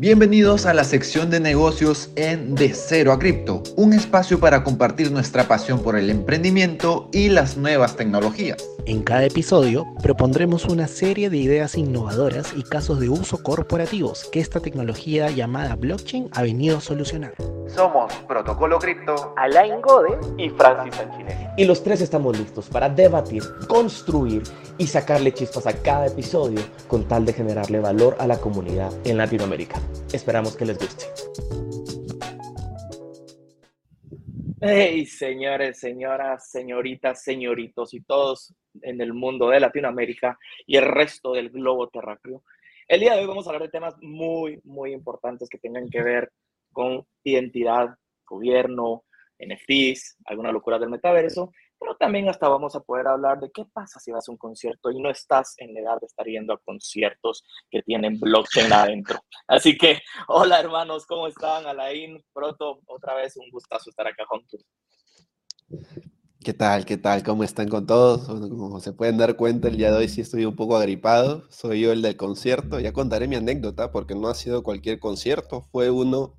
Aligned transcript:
Bienvenidos 0.00 0.64
a 0.66 0.74
la 0.74 0.84
sección 0.84 1.28
de 1.28 1.40
negocios 1.40 2.10
en 2.14 2.54
De 2.54 2.72
Cero 2.72 3.10
a 3.10 3.18
Cripto, 3.18 3.64
un 3.74 3.92
espacio 3.92 4.38
para 4.38 4.62
compartir 4.62 5.10
nuestra 5.10 5.48
pasión 5.48 5.82
por 5.82 5.98
el 5.98 6.08
emprendimiento 6.08 7.08
y 7.12 7.30
las 7.30 7.56
nuevas 7.56 7.96
tecnologías. 7.96 8.64
En 8.88 9.02
cada 9.02 9.26
episodio 9.26 9.86
propondremos 10.02 10.64
una 10.64 10.88
serie 10.88 11.28
de 11.28 11.36
ideas 11.36 11.76
innovadoras 11.76 12.54
y 12.56 12.62
casos 12.62 12.98
de 12.98 13.10
uso 13.10 13.42
corporativos 13.42 14.24
que 14.32 14.40
esta 14.40 14.60
tecnología 14.60 15.28
llamada 15.28 15.76
blockchain 15.76 16.30
ha 16.32 16.40
venido 16.40 16.78
a 16.78 16.80
solucionar. 16.80 17.34
Somos 17.66 18.10
Protocolo 18.26 18.78
Cripto, 18.78 19.34
Alain 19.36 19.82
Gode 19.82 20.18
y 20.38 20.48
Francis 20.48 20.94
Sanchinelli. 20.94 21.48
Y 21.58 21.66
los 21.66 21.84
tres 21.84 22.00
estamos 22.00 22.38
listos 22.38 22.70
para 22.70 22.88
debatir, 22.88 23.42
construir 23.68 24.42
y 24.78 24.86
sacarle 24.86 25.34
chispas 25.34 25.66
a 25.66 25.74
cada 25.74 26.06
episodio 26.06 26.62
con 26.86 27.06
tal 27.06 27.26
de 27.26 27.34
generarle 27.34 27.80
valor 27.80 28.16
a 28.18 28.26
la 28.26 28.38
comunidad 28.38 28.90
en 29.04 29.18
Latinoamérica. 29.18 29.78
Esperamos 30.14 30.56
que 30.56 30.64
les 30.64 30.78
guste. 30.78 31.04
Hey, 34.60 35.06
señores, 35.06 35.78
señoras, 35.78 36.50
señoritas, 36.50 37.22
señoritos 37.22 37.94
y 37.94 38.00
todos 38.00 38.54
en 38.82 39.00
el 39.00 39.12
mundo 39.12 39.48
de 39.48 39.60
Latinoamérica 39.60 40.38
y 40.66 40.76
el 40.76 40.84
resto 40.84 41.32
del 41.32 41.50
globo 41.50 41.88
terráqueo. 41.88 42.42
El 42.86 43.00
día 43.00 43.14
de 43.14 43.20
hoy 43.20 43.26
vamos 43.26 43.46
a 43.46 43.50
hablar 43.50 43.62
de 43.62 43.70
temas 43.70 43.94
muy, 44.00 44.60
muy 44.64 44.92
importantes 44.92 45.48
que 45.48 45.58
tengan 45.58 45.88
que 45.88 46.02
ver 46.02 46.32
con 46.72 47.04
identidad, 47.24 47.94
gobierno, 48.26 49.04
NFTs, 49.38 50.18
alguna 50.26 50.52
locura 50.52 50.78
del 50.78 50.90
metaverso 50.90 51.52
pero 51.78 51.96
también 51.96 52.28
hasta 52.28 52.48
vamos 52.48 52.74
a 52.74 52.80
poder 52.80 53.06
hablar 53.06 53.38
de 53.40 53.50
qué 53.52 53.64
pasa 53.64 54.00
si 54.00 54.10
vas 54.10 54.28
a 54.28 54.32
un 54.32 54.38
concierto 54.38 54.90
y 54.90 55.00
no 55.00 55.10
estás 55.10 55.54
en 55.58 55.74
la 55.74 55.80
edad 55.80 56.00
de 56.00 56.06
estar 56.06 56.26
yendo 56.26 56.52
a 56.52 56.58
conciertos 56.58 57.44
que 57.70 57.82
tienen 57.82 58.18
blockchain 58.18 58.72
adentro. 58.72 59.20
Así 59.46 59.76
que, 59.78 60.00
hola 60.26 60.60
hermanos, 60.60 61.06
¿cómo 61.06 61.28
están? 61.28 61.66
Alain, 61.66 62.22
Proto, 62.32 62.80
otra 62.86 63.14
vez 63.14 63.36
un 63.36 63.50
gustazo 63.50 63.90
estar 63.90 64.06
acá 64.06 64.24
juntos. 64.26 64.64
¿Qué 66.44 66.54
tal? 66.54 66.84
¿Qué 66.86 66.96
tal? 66.96 67.22
¿Cómo 67.24 67.42
están 67.42 67.68
con 67.68 67.86
todos? 67.86 68.26
como 68.26 68.80
se 68.80 68.92
pueden 68.92 69.18
dar 69.18 69.36
cuenta, 69.36 69.68
el 69.68 69.76
día 69.76 69.90
de 69.90 69.98
hoy 69.98 70.08
sí 70.08 70.20
estoy 70.20 70.44
un 70.44 70.54
poco 70.54 70.76
agripado. 70.76 71.44
Soy 71.50 71.80
yo 71.80 71.92
el 71.92 72.00
del 72.00 72.16
concierto. 72.16 72.78
Ya 72.80 72.92
contaré 72.92 73.26
mi 73.26 73.36
anécdota 73.36 73.90
porque 73.90 74.14
no 74.14 74.28
ha 74.28 74.34
sido 74.34 74.62
cualquier 74.62 75.00
concierto. 75.00 75.68
Fue 75.72 75.90
uno, 75.90 76.38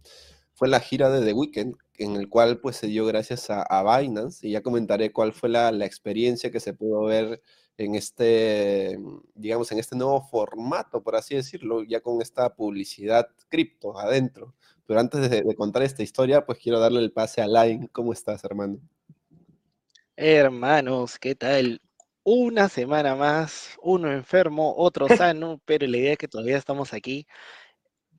fue 0.53 0.69
la 0.69 0.79
gira 0.79 1.09
de 1.09 1.25
The 1.25 1.33
Weeknd 1.33 1.75
en 1.97 2.15
el 2.15 2.29
cual 2.29 2.59
pues 2.59 2.77
se 2.77 2.87
dio 2.87 3.05
gracias 3.05 3.47
a, 3.49 3.99
Binance 3.99 4.47
y 4.47 4.51
ya 4.51 4.61
comentaré 4.63 5.11
cuál 5.11 5.33
fue 5.33 5.49
la, 5.49 5.69
experiencia 5.85 6.49
que 6.51 6.61
se 6.61 6.73
pudo 6.73 7.03
ver 7.03 7.41
en 7.77 7.95
este, 7.95 8.97
digamos, 9.35 9.71
en 9.71 9.79
este 9.79 9.95
nuevo 9.97 10.21
formato, 10.29 11.03
por 11.03 11.15
así 11.15 11.35
decirlo, 11.35 11.83
ya 11.83 12.01
con 12.01 12.21
esta 12.21 12.55
publicidad 12.55 13.27
cripto 13.49 13.97
adentro. 13.99 14.55
Pero 14.85 14.99
antes 15.01 15.29
de, 15.29 15.43
contar 15.55 15.83
esta 15.83 16.03
historia, 16.03 16.45
pues 16.45 16.57
quiero 16.59 16.79
darle 16.79 16.99
el 17.01 17.11
pase 17.11 17.41
a 17.41 17.47
Line. 17.47 17.89
¿Cómo 17.91 18.13
estás, 18.13 18.43
hermano? 18.43 18.79
Hermanos, 20.21 21.17
¿qué 21.17 21.33
tal? 21.33 21.81
Una 22.23 22.67
semana 22.67 23.15
más, 23.15 23.77
uno 23.81 24.11
enfermo, 24.11 24.75
otro 24.75 25.07
sano, 25.07 25.61
pero 25.63 25.87
la 25.87 25.95
idea 25.95 26.11
es 26.11 26.17
que 26.17 26.27
todavía 26.27 26.57
estamos 26.57 26.93
aquí 26.93 27.25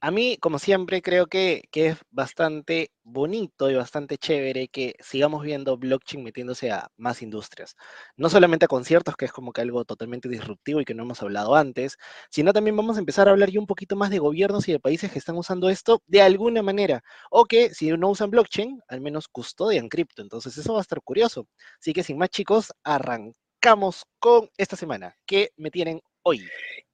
a 0.02 0.10
mí, 0.10 0.38
como 0.40 0.58
siempre, 0.58 1.02
creo 1.02 1.26
que, 1.26 1.64
es 1.72 1.98
bastante 2.10 2.90
bonito 3.02 3.70
y 3.70 3.74
bastante 3.74 4.16
chévere 4.16 4.68
que 4.68 4.94
sigamos 5.00 5.42
viendo 5.42 5.76
blockchain 5.76 6.24
metiéndose 6.24 6.70
a 6.70 6.90
más 6.96 7.20
industrias. 7.22 7.76
No 8.16 8.30
solamente 8.30 8.64
a 8.64 8.68
conciertos, 8.68 9.16
que 9.16 9.26
es 9.26 9.32
como 9.32 9.52
que 9.52 9.60
algo 9.60 9.84
totalmente 9.84 10.28
disruptivo 10.28 10.80
y 10.80 10.84
que 10.86 10.94
no 10.94 11.02
hemos 11.02 11.22
hablado 11.22 11.54
antes, 11.54 11.98
sino 12.30 12.52
también 12.54 12.76
vamos 12.76 12.96
a 12.96 13.00
empezar 13.00 13.28
a 13.28 13.32
hablar 13.32 13.50
ya 13.50 13.60
un 13.60 13.66
poquito 13.66 13.94
más 13.96 14.10
de 14.10 14.18
gobiernos 14.18 14.68
y 14.68 14.72
de 14.72 14.80
países 14.80 15.12
que 15.12 15.18
están 15.18 15.36
usando 15.36 15.68
esto 15.68 16.02
de 16.06 16.22
alguna 16.22 16.62
manera, 16.62 17.02
o 17.30 17.44
que 17.44 17.74
si 17.74 17.90
no 17.90 18.08
usan 18.10 18.30
blockchain, 18.30 18.80
al 18.88 19.00
menos 19.02 19.28
custodian 19.28 19.88
cripto. 19.88 20.22
Entonces 20.22 20.56
eso 20.56 20.72
va 20.72 20.80
a 20.80 20.82
estar 20.82 21.02
curioso. 21.02 21.46
Así 21.78 21.92
que 21.92 22.02
sin 22.02 22.16
más 22.18 22.30
chicos, 22.30 22.72
arrancamos 22.84 24.04
con 24.18 24.48
esta 24.56 24.76
semana. 24.76 25.14
¿Qué 25.26 25.52
me 25.56 25.70
tienen 25.70 26.00
hoy? 26.22 26.40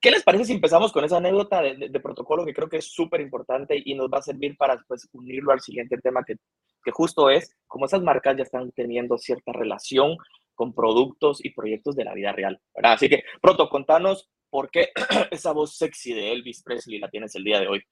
¿Qué 0.00 0.10
les 0.10 0.22
parece 0.22 0.44
si 0.44 0.52
empezamos 0.52 0.92
con 0.92 1.04
esa 1.04 1.16
anécdota 1.16 1.62
de, 1.62 2.00
protocolo 2.00 2.44
que 2.44 2.54
creo 2.54 2.68
que 2.68 2.76
es 2.78 2.92
súper 2.92 3.20
importante 3.20 3.80
y 3.84 3.94
nos 3.94 4.08
va 4.08 4.18
a 4.18 4.22
servir 4.22 4.56
para 4.56 4.76
después 4.76 5.08
unirlo 5.12 5.52
al 5.52 5.60
siguiente 5.60 5.96
tema 5.98 6.22
que, 6.24 6.36
que 6.84 6.90
justo 6.90 7.30
es 7.30 7.56
cómo 7.66 7.86
esas 7.86 8.02
marcas 8.02 8.36
ya 8.36 8.42
están 8.42 8.70
teniendo 8.72 9.18
cierta 9.18 9.52
relación 9.52 10.16
con 10.54 10.74
productos 10.74 11.44
y 11.44 11.50
proyectos 11.50 11.96
de 11.96 12.04
la 12.04 12.14
vida 12.14 12.32
real, 12.32 12.60
¿verdad? 12.74 12.92
Así 12.92 13.08
que, 13.08 13.24
Proto, 13.40 13.68
contanos 13.68 14.28
por 14.50 14.70
qué 14.70 14.90
esa 15.30 15.52
voz 15.52 15.76
sexy 15.76 16.14
de 16.14 16.32
Elvis 16.32 16.62
Presley 16.62 16.98
la 16.98 17.10
tienes 17.10 17.34
el 17.34 17.44
día 17.44 17.60
de 17.60 17.68
hoy. 17.68 17.82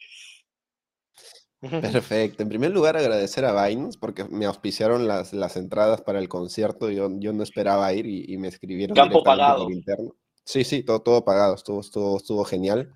Perfecto. 1.61 2.43
En 2.43 2.49
primer 2.49 2.71
lugar, 2.73 2.97
agradecer 2.97 3.45
a 3.45 3.67
Binance 3.67 3.99
porque 3.99 4.25
me 4.25 4.47
auspiciaron 4.47 5.09
las, 5.09 5.33
las 5.33 5.57
entradas 5.57 6.03
para 6.03 6.19
el 6.19 6.29
concierto. 6.29 6.91
Yo, 6.91 7.09
yo 7.19 7.33
no 7.33 7.43
esperaba 7.43 7.93
ir 7.93 8.07
y, 8.07 8.37
me 8.37 8.49
escribieron 8.49 8.95
Campo 8.95 9.23
pagado. 9.23 9.71
interno. 9.71 10.15
Sí, 10.45 10.65
sí, 10.65 10.83
todo, 10.83 11.01
todo 11.01 11.25
pagado, 11.25 11.55
estuvo, 11.55 11.81
estuvo, 11.81 12.17
estuvo 12.19 12.45
genial. 12.45 12.95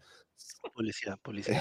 Policía, 0.75 1.17
policía. 1.23 1.61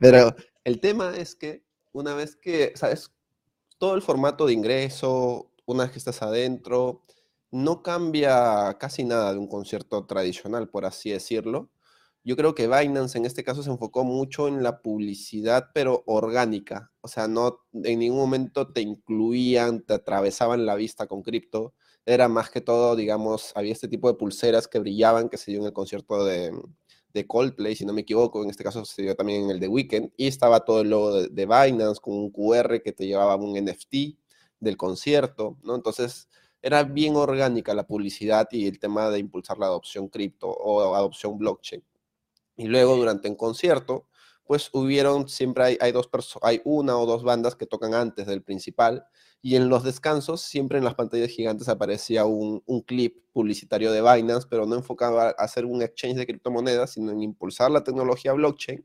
Pero 0.00 0.34
el 0.64 0.80
tema 0.80 1.16
es 1.16 1.34
que 1.34 1.64
una 1.92 2.14
vez 2.14 2.36
que, 2.36 2.72
¿sabes? 2.74 3.12
Todo 3.78 3.94
el 3.94 4.02
formato 4.02 4.46
de 4.46 4.54
ingreso, 4.54 5.52
una 5.66 5.84
vez 5.84 5.92
que 5.92 5.98
estás 5.98 6.22
adentro, 6.22 7.04
no 7.50 7.82
cambia 7.82 8.76
casi 8.78 9.04
nada 9.04 9.32
de 9.32 9.38
un 9.38 9.48
concierto 9.48 10.06
tradicional, 10.06 10.68
por 10.68 10.84
así 10.84 11.10
decirlo. 11.10 11.70
Yo 12.24 12.36
creo 12.36 12.54
que 12.54 12.66
Binance 12.66 13.16
en 13.16 13.24
este 13.24 13.44
caso 13.44 13.62
se 13.62 13.70
enfocó 13.70 14.04
mucho 14.04 14.48
en 14.48 14.62
la 14.62 14.82
publicidad, 14.82 15.70
pero 15.72 16.02
orgánica. 16.06 16.90
O 17.00 17.08
sea, 17.08 17.28
no 17.28 17.60
en 17.72 18.00
ningún 18.00 18.18
momento 18.18 18.72
te 18.72 18.80
incluían, 18.80 19.82
te 19.82 19.94
atravesaban 19.94 20.66
la 20.66 20.74
vista 20.74 21.06
con 21.06 21.22
cripto 21.22 21.74
era 22.08 22.26
más 22.26 22.48
que 22.48 22.62
todo, 22.62 22.96
digamos, 22.96 23.52
había 23.54 23.72
este 23.72 23.86
tipo 23.86 24.08
de 24.08 24.14
pulseras 24.14 24.66
que 24.66 24.78
brillaban, 24.78 25.28
que 25.28 25.36
se 25.36 25.50
dio 25.50 25.60
en 25.60 25.66
el 25.66 25.74
concierto 25.74 26.24
de, 26.24 26.52
de 27.12 27.26
Coldplay, 27.26 27.76
si 27.76 27.84
no 27.84 27.92
me 27.92 28.00
equivoco, 28.00 28.42
en 28.42 28.48
este 28.48 28.64
caso 28.64 28.82
se 28.86 29.02
dio 29.02 29.14
también 29.14 29.44
en 29.44 29.50
el 29.50 29.60
de 29.60 29.68
Weekend, 29.68 30.12
y 30.16 30.26
estaba 30.26 30.60
todo 30.60 30.80
el 30.80 30.88
logo 30.88 31.22
de, 31.22 31.46
Binance 31.46 32.00
con 32.00 32.14
un 32.14 32.30
QR 32.30 32.80
que 32.82 32.92
te 32.92 33.06
llevaba 33.06 33.36
un 33.36 33.62
NFT 33.62 34.16
del 34.58 34.78
concierto, 34.78 35.58
¿no? 35.62 35.74
Entonces, 35.74 36.28
era 36.62 36.82
bien 36.82 37.14
orgánica 37.14 37.74
la 37.74 37.86
publicidad 37.86 38.48
y 38.52 38.66
el 38.66 38.78
tema 38.78 39.10
de 39.10 39.18
impulsar 39.18 39.58
la 39.58 39.66
adopción 39.66 40.08
cripto 40.08 40.48
o 40.48 40.94
adopción 40.94 41.36
blockchain. 41.36 41.84
Y 42.56 42.68
luego, 42.68 42.96
durante 42.96 43.28
el 43.28 43.36
concierto, 43.36 44.06
pues 44.46 44.70
hubieron, 44.72 45.28
siempre 45.28 45.64
hay, 45.64 45.78
hay 45.78 45.92
dos 45.92 46.08
hay 46.40 46.62
una 46.64 46.96
o 46.96 47.04
dos 47.04 47.22
bandas 47.22 47.54
que 47.54 47.66
tocan 47.66 47.92
antes 47.92 48.26
del 48.26 48.42
principal, 48.42 49.06
y 49.40 49.56
en 49.56 49.68
los 49.68 49.84
descansos, 49.84 50.42
siempre 50.42 50.78
en 50.78 50.84
las 50.84 50.94
pantallas 50.94 51.30
gigantes 51.30 51.68
aparecía 51.68 52.24
un, 52.24 52.60
clip 52.86 53.18
publicitario 53.32 53.92
de 53.92 54.02
Binance, 54.02 54.48
pero 54.50 54.66
no 54.66 54.74
enfocaba 54.74 55.28
a 55.28 55.30
hacer 55.30 55.64
un 55.64 55.80
exchange 55.82 56.16
de 56.16 56.26
criptomonedas, 56.26 56.92
sino 56.92 57.12
en 57.12 57.22
impulsar 57.22 57.70
la 57.70 57.84
tecnología 57.84 58.32
blockchain. 58.32 58.84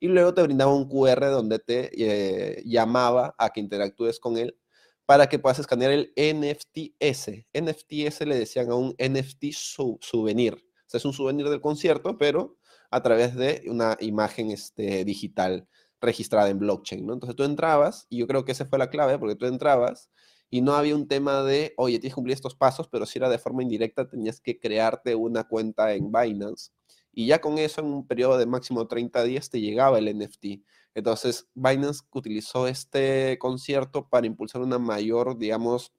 Y 0.00 0.08
luego 0.08 0.34
te 0.34 0.42
brindaba 0.42 0.74
un 0.74 0.88
QR 0.88 1.30
donde 1.30 1.60
te 1.60 1.90
eh, 1.94 2.62
llamaba 2.64 3.34
a 3.38 3.50
que 3.50 3.60
interactúes 3.60 4.18
con 4.18 4.36
él 4.36 4.58
para 5.06 5.28
que 5.28 5.38
puedas 5.38 5.60
escanear 5.60 5.92
el 5.92 6.12
NFTS. 6.16 7.46
NFTS 7.54 8.26
le 8.26 8.36
decían 8.36 8.70
a 8.70 8.74
un 8.74 8.96
NFT 8.98 9.52
souvenir. 10.00 10.54
O 10.54 10.90
sea, 10.90 10.98
es 10.98 11.04
un 11.04 11.12
souvenir 11.12 11.48
del 11.48 11.60
concierto, 11.60 12.18
pero 12.18 12.56
a 12.90 13.02
través 13.02 13.36
de 13.36 13.62
una 13.66 13.96
imagen 14.00 14.50
este, 14.50 15.04
digital 15.04 15.68
registrada 16.02 16.50
en 16.50 16.58
blockchain, 16.58 17.06
¿no? 17.06 17.14
Entonces 17.14 17.36
tú 17.36 17.44
entrabas, 17.44 18.06
y 18.10 18.18
yo 18.18 18.26
creo 18.26 18.44
que 18.44 18.52
esa 18.52 18.66
fue 18.66 18.78
la 18.78 18.90
clave, 18.90 19.18
porque 19.18 19.36
tú 19.36 19.46
entrabas 19.46 20.10
y 20.50 20.60
no 20.60 20.74
había 20.74 20.94
un 20.94 21.08
tema 21.08 21.42
de, 21.42 21.72
oye, 21.78 21.98
tienes 21.98 22.12
que 22.12 22.16
cumplir 22.16 22.34
estos 22.34 22.54
pasos, 22.54 22.86
pero 22.86 23.06
si 23.06 23.18
era 23.18 23.30
de 23.30 23.38
forma 23.38 23.62
indirecta, 23.62 24.06
tenías 24.06 24.38
que 24.38 24.60
crearte 24.60 25.14
una 25.14 25.44
cuenta 25.44 25.94
en 25.94 26.12
Binance. 26.12 26.72
Y 27.10 27.26
ya 27.26 27.40
con 27.40 27.56
eso, 27.56 27.80
en 27.80 27.86
un 27.86 28.06
periodo 28.06 28.36
de 28.36 28.44
máximo 28.44 28.86
30 28.86 29.24
días, 29.24 29.48
te 29.48 29.62
llegaba 29.62 29.98
el 29.98 30.14
NFT. 30.14 30.62
Entonces, 30.94 31.48
Binance 31.54 32.02
utilizó 32.12 32.66
este 32.68 33.38
concierto 33.38 34.08
para 34.10 34.26
impulsar 34.26 34.60
una 34.60 34.78
mayor, 34.78 35.38
digamos, 35.38 35.92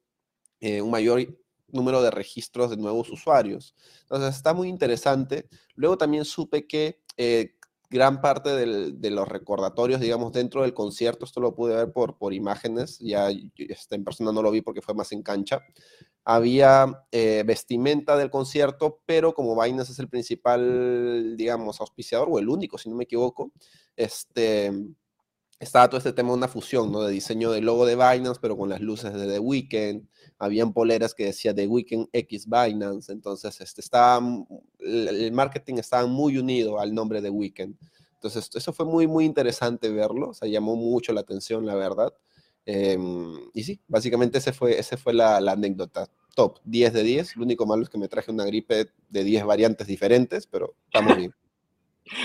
eh, 0.60 0.80
un 0.82 0.90
mayor 0.92 1.36
número 1.66 2.00
de 2.00 2.12
registros 2.12 2.70
de 2.70 2.76
nuevos 2.76 3.10
usuarios. 3.10 3.74
Entonces, 4.02 4.36
está 4.36 4.54
muy 4.54 4.68
interesante. 4.68 5.48
Luego 5.74 5.98
también 5.98 6.24
supe 6.24 6.68
que 6.68 7.00
eh, 7.16 7.56
gran 7.94 8.20
parte 8.20 8.50
de 8.50 9.10
los 9.10 9.28
recordatorios, 9.28 10.00
digamos, 10.00 10.32
dentro 10.32 10.62
del 10.62 10.74
concierto, 10.74 11.24
esto 11.24 11.40
lo 11.40 11.54
pude 11.54 11.76
ver 11.76 11.92
por, 11.92 12.34
imágenes, 12.34 12.98
ya 12.98 13.30
en 13.30 14.04
persona 14.04 14.32
no 14.32 14.42
lo 14.42 14.50
vi 14.50 14.62
porque 14.62 14.82
fue 14.82 14.94
más 14.94 15.12
en 15.12 15.22
cancha, 15.22 15.60
había 16.24 17.04
eh, 17.12 17.44
vestimenta 17.46 18.16
del 18.16 18.30
concierto, 18.30 19.00
pero 19.06 19.32
como 19.32 19.62
Binance 19.62 19.92
es 19.92 19.98
el 20.00 20.08
principal, 20.08 21.36
digamos, 21.36 21.80
auspiciador, 21.80 22.26
o 22.28 22.40
el 22.40 22.48
único, 22.48 22.78
si 22.78 22.90
no 22.90 22.96
me 22.96 23.04
equivoco, 23.04 23.52
este, 23.94 24.72
estaba 25.60 25.88
todo 25.88 25.98
este 25.98 26.12
tema 26.12 26.30
de 26.30 26.38
una 26.38 26.48
fusión, 26.48 26.90
¿no? 26.90 27.02
De 27.02 27.12
diseño 27.12 27.52
del 27.52 27.64
logo 27.64 27.86
de 27.86 27.94
Binance, 27.94 28.40
pero 28.42 28.56
con 28.56 28.70
las 28.70 28.80
luces 28.80 29.14
de 29.14 29.28
The 29.28 29.38
Weeknd. 29.38 30.08
Habían 30.44 30.72
poleras 30.72 31.14
que 31.14 31.26
decía 31.26 31.54
The 31.54 31.66
Weeknd 31.66 32.08
X 32.12 32.46
Binance. 32.46 33.12
Entonces, 33.12 33.60
este, 33.60 33.80
estaba, 33.80 34.24
el 34.78 35.32
marketing 35.32 35.74
estaba 35.76 36.06
muy 36.06 36.38
unido 36.38 36.78
al 36.78 36.94
nombre 36.94 37.20
de 37.20 37.30
Weeknd. 37.30 37.74
Entonces, 38.14 38.50
eso 38.54 38.72
fue 38.72 38.86
muy, 38.86 39.06
muy 39.06 39.24
interesante 39.24 39.90
verlo. 39.90 40.32
O 40.40 40.46
llamó 40.46 40.76
mucho 40.76 41.12
la 41.12 41.20
atención, 41.20 41.66
la 41.66 41.74
verdad. 41.74 42.12
Em, 42.66 43.34
y 43.52 43.62
sí, 43.64 43.80
básicamente 43.86 44.38
ese 44.38 44.52
fue, 44.52 44.78
ese 44.78 44.96
fue 44.96 45.12
la, 45.12 45.40
la, 45.40 45.52
anécdota. 45.52 46.08
Top 46.34 46.58
10 46.64 46.92
de 46.92 47.02
10. 47.02 47.36
Lo 47.36 47.44
único 47.44 47.66
malo 47.66 47.82
es 47.82 47.90
que 47.90 47.98
me 47.98 48.08
traje 48.08 48.30
una 48.30 48.44
gripe 48.44 48.88
de 49.08 49.24
10 49.24 49.44
variantes 49.44 49.86
diferentes, 49.86 50.46
pero 50.46 50.74
estamos 50.86 51.16
bien. 51.16 51.34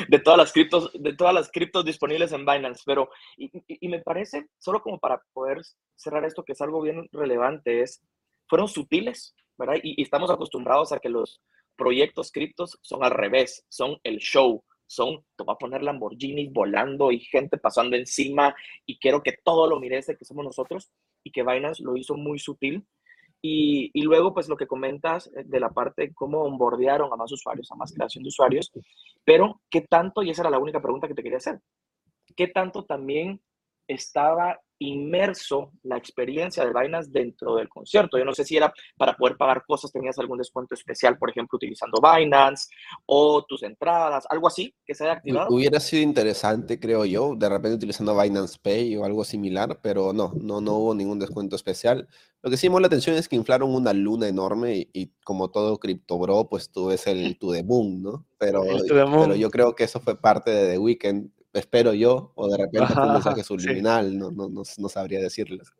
De 0.08 0.20
todas 0.20 0.38
las 0.38 0.52
criptos, 0.52 0.92
de 0.94 1.14
todas 1.14 1.34
las 1.34 1.52
criptos 1.52 1.86
disponibles 1.86 2.32
en 2.32 2.46
Binance, 2.46 2.84
pero 2.86 3.10
y, 3.38 3.88
me 3.88 4.00
parece, 4.00 4.48
solo 4.58 4.82
como 4.82 5.00
para 5.00 5.22
poder 5.34 5.62
cerrar 5.96 6.26
esto, 6.26 6.44
que 6.44 6.54
es 6.54 6.62
algo 6.62 6.82
bien 6.82 7.08
relevante, 7.12 7.82
es, 7.82 8.02
fueron 8.48 8.68
sutiles, 8.68 9.36
¿verdad? 9.58 9.76
Y, 9.82 10.02
estamos 10.02 10.30
acostumbrados 10.30 10.92
a 10.92 11.00
que 11.00 11.10
los 11.10 11.42
proyectos 11.76 12.32
criptos 12.32 12.78
son 12.82 13.04
al 13.04 13.12
revés, 13.12 13.66
son 13.70 13.98
el 14.04 14.18
show, 14.18 14.64
son, 14.86 15.24
te 15.38 15.44
voy 15.44 15.54
a 15.54 15.58
poner 15.58 15.84
Lamborghinis 15.84 16.52
volando 16.52 17.12
y 17.12 17.20
gente 17.20 17.58
pasando 17.58 17.96
encima 17.96 18.56
y 18.86 18.98
quiero 18.98 19.22
que 19.22 19.38
todo 19.44 19.70
lo 19.70 19.80
mires 19.80 20.08
de 20.08 20.18
que 20.18 20.26
somos 20.26 20.44
nosotros 20.44 20.90
y 21.24 21.32
que 21.32 21.44
Binance 21.44 21.84
lo 21.84 21.96
hizo 21.96 22.16
muy 22.16 22.40
sutil 22.40 22.86
y, 23.42 24.02
luego, 24.02 24.34
pues 24.34 24.50
lo 24.50 24.58
que 24.58 24.68
comentas 24.68 25.28
eh, 25.28 25.44
de 25.46 25.60
la 25.60 25.70
parte 25.70 26.02
de 26.04 26.14
cómo 26.14 26.44
onboardearon 26.44 27.12
a 27.12 27.16
más 27.16 27.32
usuarios, 27.32 27.72
a 27.72 27.76
más 27.76 27.94
creación 27.94 28.24
de 28.24 28.30
usuarios, 28.30 28.72
pero 29.24 29.62
qué 29.70 29.82
tanto, 29.82 30.24
y 30.24 30.30
esa 30.30 30.42
era 30.42 30.50
la 30.50 30.60
única 30.60 30.82
pregunta 30.82 31.08
que 31.08 31.14
te 31.14 31.24
quería 31.24 31.38
hacer, 31.38 31.60
qué 32.36 32.48
tanto 32.48 32.84
también 32.84 33.42
estaba 33.88 34.60
inmerso 34.80 35.72
la 35.84 35.98
experiencia 35.98 36.66
de 36.66 36.74
Binance 36.74 37.12
dentro 37.12 37.56
del 37.56 37.68
concierto. 37.70 38.18
Yo 38.18 38.26
no 38.26 38.34
sé 38.34 38.46
si 38.46 38.58
era 38.58 38.74
para 38.98 39.16
poder 39.16 39.38
pagar 39.38 39.64
cosas, 39.66 39.92
tenías 39.92 40.18
algún 40.20 40.38
descuento 40.38 40.74
especial, 40.74 41.18
por 41.18 41.30
ejemplo, 41.30 41.58
utilizando 41.58 42.02
Binance 42.02 42.70
o 43.06 43.44
tus 43.44 43.64
entradas, 43.64 44.26
algo 44.30 44.48
así 44.48 44.74
que 44.86 44.96
se 44.96 45.04
haya 45.04 45.14
activado. 45.14 45.54
Hubiera 45.54 45.80
sido 45.80 46.02
interesante, 46.02 46.80
creo 46.80 47.06
yo, 47.06 47.36
de 47.36 47.50
repente 47.50 47.76
utilizando 47.76 48.20
Binance 48.20 48.58
Pay 48.62 48.96
o 48.96 49.06
algo 49.06 49.24
similar, 49.24 49.80
pero 49.82 50.14
no, 50.14 50.34
no, 50.42 50.62
no 50.62 50.74
hubo 50.76 50.96
ningún 50.96 51.20
descuento 51.20 51.56
especial. 51.56 52.08
Lo 52.42 52.50
que 52.50 52.56
sí 52.56 52.68
llamó 52.68 52.80
la 52.80 52.88
atención 52.88 53.18
es 53.18 53.28
que 53.28 53.36
inflaron 53.36 53.76
una 53.76 53.92
luna 53.92 54.30
enorme 54.30 54.88
y, 54.94 55.12
como 55.26 55.52
todo 55.52 55.78
CryptoBro, 55.78 56.48
pues 56.48 56.72
tú 56.72 56.88
ves 56.88 57.06
el 57.08 57.38
To 57.38 57.52
The 57.52 57.64
Moon, 57.64 58.02
¿no? 58.02 58.26
Pero, 58.38 58.64
pero 58.88 59.36
yo 59.36 59.52
creo 59.52 59.76
que 59.76 59.84
eso 59.84 60.00
fue 60.00 60.16
parte 60.16 60.52
de 60.52 60.72
The 60.72 60.78
Weeknd 60.78 61.32
espero 61.54 61.94
yo, 61.94 62.32
o 62.36 62.48
de 62.48 62.58
repente 62.58 62.94
fue 62.94 63.06
un 63.06 63.14
mensaje 63.14 63.44
subliminal, 63.44 64.18
no, 64.18 64.32
no, 64.32 64.50
no, 64.50 64.64
no, 64.78 64.90
sabría 64.90 65.20
decirles. 65.20 65.72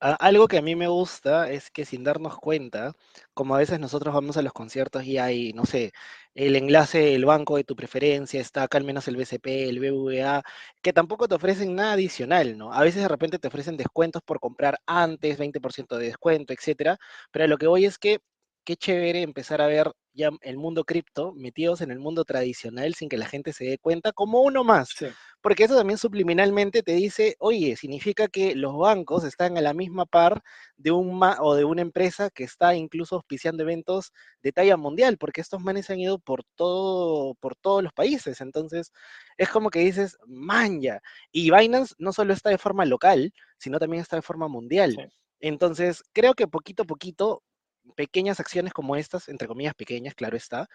Algo 0.00 0.48
que 0.48 0.58
a 0.58 0.62
mí 0.62 0.74
me 0.74 0.88
gusta 0.88 1.50
es 1.50 1.70
que 1.70 1.84
sin 1.84 2.02
darnos 2.02 2.36
cuenta, 2.38 2.94
como 3.34 3.54
a 3.54 3.58
veces 3.58 3.78
nosotros 3.78 4.14
vamos 4.14 4.36
a 4.36 4.42
los 4.42 4.52
conciertos 4.52 5.04
y 5.04 5.18
hay, 5.18 5.52
no 5.52 5.66
sé, 5.66 5.92
el 6.34 6.56
enlace, 6.56 7.14
el 7.14 7.24
banco 7.24 7.56
de 7.56 7.64
tu 7.64 7.76
preferencia, 7.76 8.40
está 8.40 8.64
acá 8.64 8.78
al 8.78 8.84
menos 8.84 9.06
el 9.08 9.16
BCP, 9.16 9.68
el 9.68 9.78
BVA, 9.78 10.42
que 10.82 10.92
tampoco 10.92 11.28
te 11.28 11.34
ofrecen 11.36 11.74
nada 11.76 11.92
adicional, 11.92 12.58
¿no? 12.58 12.72
A 12.72 12.82
veces 12.82 13.02
de 13.02 13.08
repente 13.08 13.38
te 13.38 13.48
ofrecen 13.48 13.76
descuentos 13.76 14.22
por 14.22 14.40
comprar 14.40 14.78
antes, 14.86 15.38
20% 15.38 15.96
de 15.96 16.06
descuento, 16.06 16.52
etcétera, 16.52 16.98
pero 17.30 17.46
lo 17.46 17.58
que 17.58 17.66
voy 17.68 17.84
es 17.84 17.98
que 17.98 18.20
qué 18.64 18.76
chévere 18.76 19.22
empezar 19.22 19.60
a 19.60 19.66
ver 19.66 19.92
ya 20.12 20.30
el 20.42 20.56
mundo 20.56 20.84
cripto 20.84 21.32
metidos 21.32 21.80
en 21.80 21.90
el 21.90 21.98
mundo 21.98 22.24
tradicional 22.24 22.94
sin 22.94 23.08
que 23.08 23.16
la 23.16 23.26
gente 23.26 23.52
se 23.52 23.64
dé 23.64 23.78
cuenta 23.78 24.12
como 24.12 24.42
uno 24.42 24.64
más. 24.64 24.94
Porque 25.40 25.64
eso 25.64 25.76
también 25.76 25.98
subliminalmente 25.98 26.82
te 26.82 26.92
dice, 26.92 27.36
oye, 27.38 27.76
significa 27.76 28.28
que 28.28 28.54
los 28.54 28.76
bancos 28.76 29.24
están 29.24 29.56
a 29.56 29.62
la 29.62 29.72
misma 29.72 30.04
par 30.04 30.42
de 30.76 30.90
un 30.90 31.20
o 31.40 31.54
de 31.54 31.64
una 31.64 31.82
empresa 31.82 32.30
que 32.30 32.44
está 32.44 32.74
incluso 32.74 33.16
auspiciando 33.16 33.62
eventos 33.62 34.12
de 34.42 34.52
talla 34.52 34.76
mundial, 34.76 35.16
porque 35.16 35.40
estos 35.40 35.60
manes 35.60 35.88
han 35.90 36.00
ido 36.00 36.18
por 36.18 36.44
todo, 36.56 37.34
por 37.36 37.56
todos 37.56 37.82
los 37.82 37.92
países. 37.92 38.40
Entonces, 38.40 38.92
es 39.38 39.48
como 39.48 39.70
que 39.70 39.80
dices, 39.80 40.16
manja. 40.26 41.00
Y 41.32 41.50
Binance 41.50 41.94
no 41.98 42.12
solo 42.12 42.32
está 42.34 42.50
de 42.50 42.58
forma 42.58 42.84
local, 42.84 43.32
sino 43.58 43.78
también 43.78 44.02
está 44.02 44.16
de 44.16 44.22
forma 44.22 44.48
mundial. 44.48 45.10
Entonces, 45.40 46.02
creo 46.12 46.34
que 46.34 46.46
poquito 46.48 46.82
a 46.82 46.86
poquito 46.86 47.42
pequeñas 47.90 48.40
acciones 48.40 48.72
como 48.72 48.96
estas, 48.96 49.28
entre 49.28 49.48
comillas 49.48 49.74
pequeñas, 49.74 50.14
claro 50.14 50.36
está, 50.36 50.68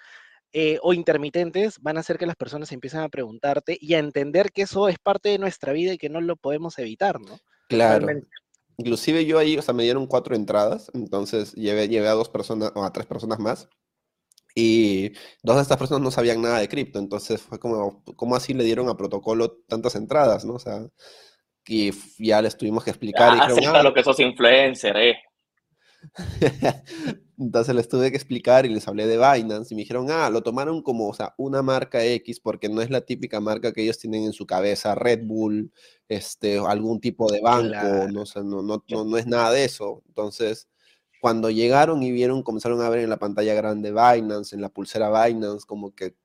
eh, 0.53 0.79
o 0.81 0.93
intermitentes, 0.93 1.79
van 1.81 1.97
a 1.97 1.99
hacer 1.99 2.17
que 2.17 2.25
las 2.25 2.35
personas 2.35 2.71
empiecen 2.71 3.01
a 3.01 3.09
preguntarte 3.09 3.77
y 3.79 3.93
a 3.93 3.99
entender 3.99 4.51
que 4.51 4.61
eso 4.61 4.87
es 4.87 4.97
parte 4.99 5.29
de 5.29 5.39
nuestra 5.39 5.73
vida 5.73 5.93
y 5.93 5.97
que 5.97 6.09
no 6.09 6.21
lo 6.21 6.37
podemos 6.37 6.77
evitar, 6.79 7.19
¿no? 7.19 7.37
Claro. 7.67 8.07
Inclusive 8.77 9.25
yo 9.25 9.39
ahí, 9.39 9.57
o 9.57 9.61
sea, 9.61 9.73
me 9.73 9.83
dieron 9.83 10.07
cuatro 10.07 10.35
entradas, 10.35 10.91
entonces 10.93 11.53
llevé, 11.53 11.87
llevé 11.87 12.07
a 12.07 12.13
dos 12.13 12.29
personas 12.29 12.71
o 12.75 12.83
a 12.83 12.91
tres 12.91 13.05
personas 13.05 13.39
más. 13.39 13.69
Y 14.57 15.09
dos 15.43 15.57
de 15.57 15.63
estas 15.63 15.77
personas 15.77 16.01
no 16.01 16.11
sabían 16.11 16.41
nada 16.41 16.59
de 16.59 16.69
cripto, 16.69 16.99
entonces 16.99 17.41
fue 17.41 17.59
como, 17.59 18.01
¿cómo 18.15 18.37
así 18.37 18.53
le 18.53 18.63
dieron 18.63 18.87
a 18.87 18.95
protocolo 18.95 19.57
tantas 19.67 19.95
entradas, 19.95 20.45
no? 20.45 20.53
O 20.53 20.59
sea, 20.59 20.87
y 21.67 21.91
ya 22.17 22.41
les 22.41 22.57
tuvimos 22.57 22.83
que 22.83 22.91
explicar. 22.91 23.31
Ah, 23.33 23.47
y 23.49 23.55
dijeron, 23.55 23.75
ah, 23.75 23.83
lo 23.83 23.93
que 23.93 24.03
sos 24.03 24.19
influencer, 24.19 24.95
eh. 24.97 25.15
Entonces 27.37 27.75
les 27.75 27.89
tuve 27.89 28.11
que 28.11 28.17
explicar 28.17 28.65
y 28.65 28.69
les 28.69 28.87
hablé 28.87 29.07
de 29.07 29.17
Binance 29.17 29.73
y 29.73 29.75
me 29.75 29.81
dijeron, 29.81 30.07
ah, 30.09 30.29
lo 30.29 30.41
tomaron 30.41 30.81
como, 30.81 31.09
o 31.09 31.13
sea, 31.13 31.33
una 31.37 31.61
marca 31.61 32.03
X 32.03 32.39
porque 32.39 32.69
no 32.69 32.81
es 32.81 32.89
la 32.89 33.01
típica 33.01 33.39
marca 33.41 33.73
que 33.73 33.83
ellos 33.83 33.97
tienen 33.97 34.23
en 34.23 34.33
su 34.33 34.45
cabeza, 34.45 34.95
Red 34.95 35.25
Bull, 35.25 35.71
este, 36.07 36.59
algún 36.59 37.01
tipo 37.01 37.29
de 37.31 37.41
banco, 37.41 38.07
no, 38.11 38.23
no, 38.43 38.61
no, 38.61 39.05
no, 39.05 39.17
es 39.17 39.27
nada 39.27 39.51
de 39.51 39.65
eso. 39.65 40.01
Entonces, 40.07 40.69
cuando 41.19 41.49
llegaron 41.49 42.03
y 42.03 42.11
vieron, 42.11 42.43
comenzaron 42.43 42.81
a 42.81 42.89
ver 42.89 42.99
en 42.99 43.09
la 43.09 43.17
pantalla 43.17 43.53
grande 43.53 43.91
Binance, 43.91 44.55
en 44.55 44.61
la 44.61 44.69
pulsera 44.69 45.25
Binance, 45.25 45.65
como 45.65 45.93
que 45.93 46.15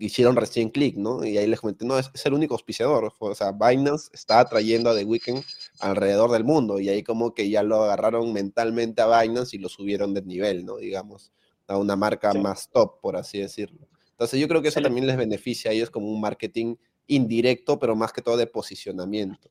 hicieron 0.00 0.34
recién 0.34 0.70
clic, 0.70 0.96
¿no? 0.96 1.24
Y 1.24 1.36
ahí 1.36 1.46
les 1.46 1.60
comenté, 1.60 1.84
no, 1.84 1.98
es, 1.98 2.10
el 2.24 2.32
único 2.32 2.54
auspiciador. 2.54 3.12
O 3.18 3.34
sea, 3.34 3.52
Binance 3.52 4.10
está 4.12 4.40
atrayendo 4.40 4.90
a 4.90 4.96
The 4.96 5.04
Weeknd 5.04 5.44
alrededor 5.78 6.30
del 6.30 6.42
mundo. 6.42 6.80
Y 6.80 6.88
ahí 6.88 7.02
como 7.02 7.34
que 7.34 7.50
ya 7.50 7.62
lo 7.62 7.84
agarraron 7.84 8.32
mentalmente 8.32 9.02
a 9.02 9.20
Binance 9.20 9.56
y 9.56 9.60
lo 9.60 9.68
subieron 9.68 10.14
de 10.14 10.22
nivel, 10.22 10.64
¿no? 10.64 10.78
Digamos, 10.78 11.32
a 11.68 11.76
una 11.76 11.96
marca 11.96 12.32
más 12.32 12.70
top, 12.70 13.00
por 13.00 13.16
así 13.16 13.38
decirlo. 13.38 13.86
Entonces 14.12 14.40
yo 14.40 14.48
creo 14.48 14.62
que 14.62 14.68
eso 14.68 14.80
también 14.80 15.06
les 15.06 15.16
beneficia 15.16 15.70
a 15.70 15.74
ellos 15.74 15.90
como 15.90 16.10
un 16.10 16.20
marketing 16.20 16.76
indirecto, 17.06 17.78
pero 17.78 17.94
más 17.94 18.12
que 18.12 18.22
todo 18.22 18.36
de 18.36 18.46
posicionamiento. 18.46 19.50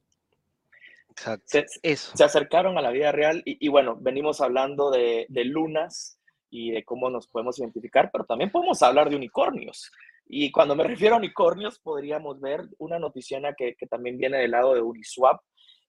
Exacto. 1.11 1.45
Se, 1.47 1.65
eso. 1.83 2.11
se 2.15 2.23
acercaron 2.23 2.77
a 2.77 2.81
la 2.81 2.91
vida 2.91 3.11
real 3.11 3.41
y, 3.45 3.67
bueno, 3.67 3.97
venimos 3.99 4.41
hablando 4.41 4.89
de, 4.89 5.25
de 5.29 5.45
lunas 5.45 6.17
y 6.49 6.71
de 6.71 6.83
cómo 6.83 7.09
nos 7.09 7.27
podemos 7.27 7.59
identificar, 7.59 8.09
pero 8.11 8.25
también 8.25 8.51
podemos 8.51 8.81
hablar 8.81 9.09
de 9.09 9.15
unicornios. 9.15 9.91
Y 10.29 10.51
cuando 10.51 10.75
me 10.75 10.83
refiero 10.87 11.15
a 11.15 11.17
unicornios, 11.17 11.79
podríamos 11.79 12.39
ver 12.39 12.61
una 12.77 12.99
noticia 12.99 13.41
que, 13.57 13.75
que 13.75 13.87
también 13.87 14.17
viene 14.17 14.37
del 14.37 14.51
lado 14.51 14.73
de 14.75 14.81
Uniswap, 14.81 15.41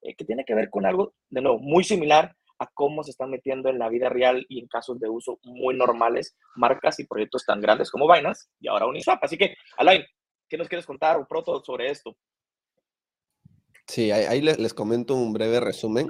eh, 0.03 0.17
que 0.17 0.25
tiene 0.25 0.45
que 0.45 0.55
ver 0.55 0.71
con 0.71 0.87
algo, 0.87 1.14
de 1.29 1.43
nuevo, 1.43 1.59
muy 1.59 1.85
similar 1.85 2.35
a 2.59 2.67
cómo 2.75 3.03
se 3.03 3.11
están 3.11 3.31
metiendo 3.31 3.71
en 3.71 3.79
la 3.79 3.88
vida 3.88 4.09
real 4.09 4.45
y 4.49 4.61
en 4.61 4.67
casos 4.67 4.99
de 5.00 5.09
uso 5.09 5.38
muy 5.45 5.75
normales 5.75 6.37
marcas 6.57 7.00
y 7.00 7.07
proyectos 7.07 7.45
tan 7.47 7.61
grandes 7.61 7.91
como 7.91 8.11
Binance 8.11 8.49
y 8.61 8.69
ahora 8.69 8.87
Uniswap. 8.87 9.23
Así 9.23 9.38
que, 9.38 9.55
Alain, 9.79 10.05
¿qué 10.49 10.59
nos 10.59 10.69
quieres 10.69 10.87
contar 10.87 11.19
un 11.19 11.26
pronto 11.26 11.62
sobre 11.64 11.91
esto? 11.91 12.17
Sí, 13.87 14.11
ahí, 14.11 14.41
les, 14.41 14.75
comento 14.75 15.14
un 15.14 15.33
breve 15.33 15.59
resumen. 15.59 16.09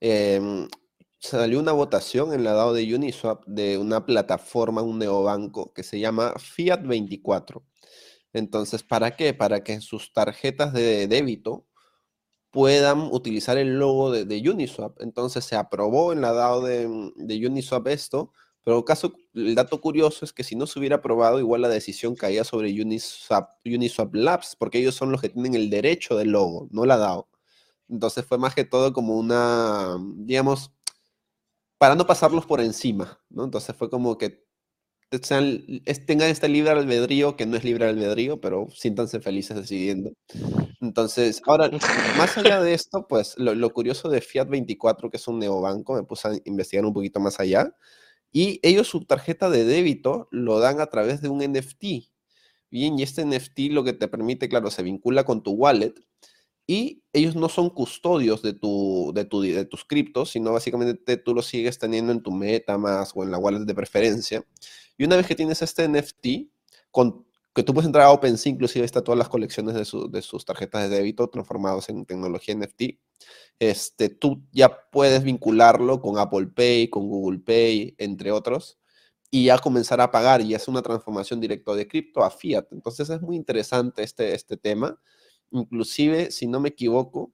Eh, 0.00 0.68
salió 1.18 1.60
una 1.60 1.72
votación 1.72 2.32
en 2.32 2.44
la 2.44 2.52
DAO 2.52 2.72
de 2.72 2.94
Uniswap 2.94 3.44
de 3.46 3.78
una 3.78 4.06
plataforma, 4.06 4.82
un 4.82 4.98
neobanco 4.98 5.72
que 5.72 5.82
se 5.82 5.98
llama 5.98 6.34
Fiat24. 6.34 7.62
Entonces, 8.32 8.82
¿para 8.82 9.16
qué? 9.16 9.34
Para 9.34 9.64
que 9.64 9.80
sus 9.80 10.12
tarjetas 10.12 10.72
de 10.72 11.08
débito 11.08 11.66
puedan 12.50 13.00
utilizar 13.12 13.58
el 13.58 13.78
logo 13.78 14.10
de, 14.12 14.50
Uniswap. 14.50 15.00
Entonces 15.00 15.44
se 15.44 15.56
aprobó 15.56 16.12
en 16.12 16.20
la 16.20 16.32
DAO 16.32 16.62
de, 16.62 16.86
Uniswap 17.46 17.88
esto, 17.88 18.32
pero 18.64 18.84
caso, 18.84 19.14
el 19.34 19.54
dato 19.54 19.80
curioso 19.80 20.24
es 20.24 20.32
que 20.32 20.44
si 20.44 20.54
no 20.56 20.66
se 20.66 20.78
hubiera 20.78 20.96
aprobado, 20.96 21.40
igual 21.40 21.62
la 21.62 21.68
decisión 21.68 22.14
caía 22.14 22.44
sobre 22.44 22.70
Uniswap, 22.80 23.50
Uniswap 23.64 24.14
Labs, 24.14 24.56
porque 24.56 24.78
ellos 24.78 24.94
son 24.94 25.12
los 25.12 25.20
que 25.20 25.30
tienen 25.30 25.54
el 25.54 25.70
derecho 25.70 26.16
del 26.16 26.30
logo, 26.30 26.68
no 26.70 26.84
la 26.84 26.98
DAO. 26.98 27.28
Entonces 27.88 28.24
fue 28.26 28.38
más 28.38 28.54
que 28.54 28.64
todo 28.64 28.92
como 28.92 29.16
una, 29.16 29.96
digamos, 30.16 30.72
para 31.78 31.94
no 31.94 32.06
pasarlos 32.06 32.44
por 32.44 32.60
encima, 32.60 33.20
¿no? 33.30 33.44
Entonces 33.44 33.74
fue 33.76 33.88
como 33.88 34.18
que 34.18 34.44
tengan 35.10 36.28
este 36.28 36.48
libre 36.48 36.70
albedrío, 36.70 37.36
que 37.36 37.46
no 37.46 37.56
es 37.56 37.64
libre 37.64 37.86
albedrío, 37.86 38.40
pero 38.40 38.68
siéntanse 38.74 39.20
felices 39.20 39.56
decidiendo. 39.56 40.12
Entonces, 40.80 41.40
ahora, 41.46 41.70
más 42.18 42.36
allá 42.36 42.60
de 42.60 42.74
esto, 42.74 43.06
pues 43.08 43.34
lo, 43.38 43.72
curioso 43.72 44.10
de 44.10 44.20
Fiat 44.20 44.48
24, 44.48 45.08
que 45.10 45.16
es 45.16 45.26
un 45.28 45.38
neobanco, 45.38 45.94
me 45.94 46.02
puse 46.02 46.28
a 46.28 46.32
investigar 46.44 46.84
un 46.84 46.92
poquito 46.92 47.20
más 47.20 47.40
allá, 47.40 47.74
y 48.30 48.60
ellos 48.62 48.88
su 48.88 49.04
tarjeta 49.04 49.48
de 49.48 49.64
débito 49.64 50.28
lo 50.30 50.58
dan 50.60 50.80
a 50.80 50.86
través 50.86 51.22
de 51.22 51.30
un 51.30 51.38
NFT. 51.38 52.10
Bien, 52.70 52.98
y 52.98 53.02
este 53.02 53.24
NFT 53.24 53.70
lo 53.70 53.82
que 53.82 53.94
te 53.94 54.08
permite, 54.08 54.48
claro, 54.50 54.70
se 54.70 54.82
vincula 54.82 55.24
con 55.24 55.42
tu 55.42 55.52
wallet 55.52 55.94
y 56.70 57.02
ellos 57.14 57.34
no 57.34 57.48
son 57.48 57.70
custodios 57.70 58.42
de, 58.42 58.52
tu, 58.52 59.10
de, 59.14 59.24
tu, 59.24 59.40
de 59.40 59.64
tus 59.64 59.86
criptos, 59.86 60.30
sino 60.30 60.52
básicamente 60.52 61.16
tú 61.16 61.34
los 61.34 61.46
sigues 61.46 61.78
teniendo 61.78 62.12
en 62.12 62.22
tu 62.22 62.30
MetaMask 62.30 63.16
o 63.16 63.24
en 63.24 63.30
la 63.30 63.38
wallet 63.38 63.60
de 63.60 63.74
preferencia. 63.74 64.44
Y 64.98 65.04
una 65.04 65.16
vez 65.16 65.26
que 65.26 65.34
tienes 65.34 65.62
este 65.62 65.88
NFT, 65.88 66.50
con, 66.90 67.26
que 67.54 67.62
tú 67.62 67.72
puedes 67.72 67.86
entrar 67.86 68.04
a 68.04 68.10
OpenSea, 68.10 68.52
inclusive 68.52 68.84
está 68.84 69.02
todas 69.02 69.18
las 69.18 69.30
colecciones 69.30 69.74
de, 69.74 70.08
de 70.10 70.22
sus 70.22 70.44
tarjetas 70.44 70.82
de 70.82 70.94
débito 70.94 71.26
transformados 71.30 71.88
en 71.88 72.04
tecnología 72.04 72.54
NFT, 72.54 72.82
este, 73.58 74.10
tú 74.10 74.44
ya 74.52 74.90
puedes 74.90 75.24
vincularlo 75.24 76.02
con 76.02 76.18
Apple 76.18 76.48
Pay, 76.48 76.90
con 76.90 77.08
Google 77.08 77.38
Pay, 77.38 77.94
entre 77.96 78.30
otros, 78.30 78.78
y 79.30 79.46
ya 79.46 79.58
comenzar 79.58 80.02
a 80.02 80.10
pagar 80.10 80.42
y 80.42 80.54
es 80.54 80.68
una 80.68 80.82
transformación 80.82 81.40
directa 81.40 81.74
de 81.74 81.88
cripto 81.88 82.22
a 82.22 82.30
fiat. 82.30 82.66
Entonces 82.72 83.08
es 83.08 83.22
muy 83.22 83.36
interesante 83.36 84.02
este, 84.02 84.34
este 84.34 84.58
tema 84.58 85.00
Inclusive, 85.50 86.30
si 86.30 86.46
no 86.46 86.60
me 86.60 86.70
equivoco, 86.70 87.32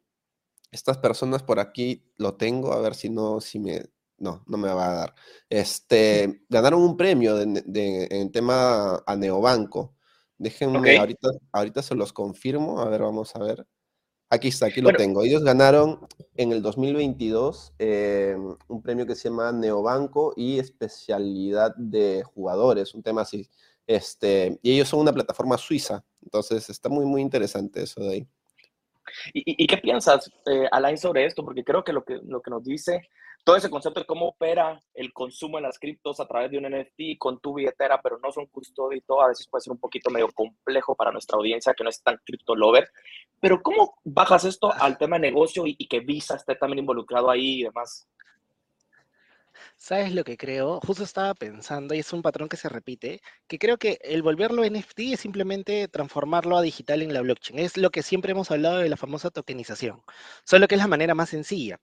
estas 0.70 0.98
personas 0.98 1.42
por 1.42 1.60
aquí 1.60 2.04
lo 2.16 2.34
tengo, 2.34 2.72
a 2.72 2.80
ver 2.80 2.94
si 2.94 3.08
no, 3.08 3.40
si 3.40 3.58
me, 3.58 3.82
no, 4.18 4.44
no 4.46 4.56
me 4.56 4.72
va 4.72 4.88
a 4.88 4.94
dar. 4.94 5.14
Este, 5.48 6.44
ganaron 6.48 6.82
un 6.82 6.96
premio 6.96 7.36
de, 7.36 8.08
en 8.10 8.32
tema 8.32 9.02
a 9.06 9.16
Neobanco. 9.16 9.94
Déjenme, 10.36 10.98
ahorita, 10.98 11.28
ahorita 11.52 11.82
se 11.82 11.94
los 11.94 12.12
confirmo, 12.12 12.80
a 12.80 12.88
ver, 12.88 13.02
vamos 13.02 13.34
a 13.36 13.38
ver. 13.38 13.66
Aquí 14.30 14.48
está, 14.48 14.66
aquí 14.66 14.80
lo 14.80 14.92
tengo. 14.92 15.22
Ellos 15.22 15.44
ganaron 15.44 16.08
en 16.34 16.50
el 16.50 16.60
2022 16.60 17.74
eh, 17.78 18.36
un 18.66 18.82
premio 18.82 19.06
que 19.06 19.14
se 19.14 19.28
llama 19.28 19.52
Neobanco 19.52 20.32
y 20.36 20.58
especialidad 20.58 21.74
de 21.76 22.24
jugadores, 22.24 22.94
un 22.94 23.02
tema 23.02 23.22
así. 23.22 23.48
Este, 23.86 24.58
y 24.62 24.72
ellos 24.72 24.88
son 24.88 25.00
una 25.00 25.12
plataforma 25.12 25.56
suiza. 25.56 26.04
Entonces 26.24 26.68
está 26.70 26.88
muy, 26.88 27.04
muy 27.04 27.22
interesante 27.22 27.82
eso 27.82 28.02
de 28.02 28.12
ahí. 28.12 28.28
¿Y, 29.32 29.66
qué 29.66 29.76
piensas, 29.76 30.30
eh, 30.46 30.66
Alain, 30.72 30.96
sobre 30.96 31.26
esto? 31.26 31.44
Porque 31.44 31.62
creo 31.62 31.84
que 31.84 31.92
lo, 31.92 32.04
que 32.04 32.18
lo 32.24 32.40
que 32.40 32.50
nos 32.50 32.64
dice 32.64 33.08
todo 33.44 33.56
ese 33.56 33.68
concepto 33.68 34.00
de 34.00 34.06
cómo 34.06 34.28
opera 34.28 34.80
el 34.94 35.12
consumo 35.12 35.58
en 35.58 35.64
las 35.64 35.78
criptos 35.78 36.18
a 36.18 36.26
través 36.26 36.50
de 36.50 36.56
un 36.56 36.64
NFT 36.64 37.18
con 37.18 37.38
tu 37.40 37.52
billetera, 37.52 38.00
pero 38.02 38.18
no 38.18 38.32
son 38.32 38.46
custodio 38.46 38.96
y 38.96 39.02
todo, 39.02 39.20
a 39.20 39.28
veces 39.28 39.46
puede 39.46 39.60
ser 39.60 39.72
un 39.72 39.78
poquito 39.78 40.10
medio 40.10 40.28
complejo 40.32 40.94
para 40.94 41.12
nuestra 41.12 41.36
audiencia 41.36 41.74
que 41.74 41.84
no 41.84 41.90
es 41.90 42.02
tan 42.02 42.18
cripto 42.24 42.56
lover. 42.56 42.90
Pero 43.40 43.62
¿cómo 43.62 43.98
bajas 44.02 44.46
esto 44.46 44.72
al 44.72 44.96
tema 44.96 45.16
de 45.16 45.30
negocio 45.30 45.66
y, 45.66 45.76
y 45.78 45.86
que 45.86 46.00
Visa 46.00 46.36
esté 46.36 46.54
también 46.56 46.78
involucrado 46.80 47.30
ahí 47.30 47.60
y 47.60 47.62
demás? 47.64 48.08
¿Sabes 49.84 50.14
lo 50.14 50.24
que 50.24 50.38
creo? 50.38 50.80
Justo 50.80 51.04
estaba 51.04 51.34
pensando, 51.34 51.94
y 51.94 51.98
es 51.98 52.10
un 52.14 52.22
patrón 52.22 52.48
que 52.48 52.56
se 52.56 52.70
repite, 52.70 53.20
que 53.46 53.58
creo 53.58 53.76
que 53.76 53.98
el 54.00 54.22
volverlo 54.22 54.64
NFT 54.64 55.00
es 55.12 55.20
simplemente 55.20 55.88
transformarlo 55.88 56.56
a 56.56 56.62
digital 56.62 57.02
en 57.02 57.12
la 57.12 57.20
blockchain. 57.20 57.58
Es 57.58 57.76
lo 57.76 57.90
que 57.90 58.02
siempre 58.02 58.32
hemos 58.32 58.50
hablado 58.50 58.78
de 58.78 58.88
la 58.88 58.96
famosa 58.96 59.30
tokenización, 59.30 60.00
solo 60.46 60.68
que 60.68 60.76
es 60.76 60.80
la 60.80 60.86
manera 60.86 61.14
más 61.14 61.28
sencilla. 61.28 61.78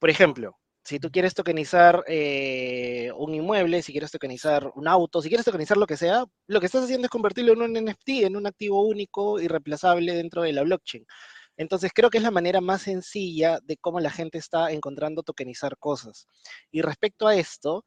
Por 0.00 0.10
ejemplo, 0.10 0.58
si 0.82 0.98
tú 0.98 1.12
quieres 1.12 1.34
tokenizar 1.34 2.02
eh, 2.08 3.12
un 3.16 3.32
inmueble, 3.36 3.82
si 3.82 3.92
quieres 3.92 4.10
tokenizar 4.10 4.72
un 4.74 4.88
auto, 4.88 5.22
si 5.22 5.28
quieres 5.28 5.44
tokenizar 5.46 5.76
lo 5.76 5.86
que 5.86 5.96
sea, 5.96 6.24
lo 6.48 6.58
que 6.58 6.66
estás 6.66 6.82
haciendo 6.82 7.06
es 7.06 7.10
convertirlo 7.10 7.52
en 7.52 7.62
un 7.62 7.72
NFT, 7.84 8.08
en 8.24 8.36
un 8.36 8.48
activo 8.48 8.82
único 8.82 9.40
y 9.40 9.46
reemplazable 9.46 10.12
dentro 10.14 10.42
de 10.42 10.54
la 10.54 10.64
blockchain. 10.64 11.06
Entonces 11.58 11.90
creo 11.92 12.08
que 12.08 12.18
es 12.18 12.24
la 12.24 12.30
manera 12.30 12.60
más 12.60 12.82
sencilla 12.82 13.58
de 13.62 13.76
cómo 13.76 14.00
la 14.00 14.10
gente 14.10 14.38
está 14.38 14.70
encontrando 14.70 15.22
tokenizar 15.22 15.76
cosas. 15.76 16.26
Y 16.70 16.82
respecto 16.82 17.26
a 17.26 17.34
esto, 17.34 17.84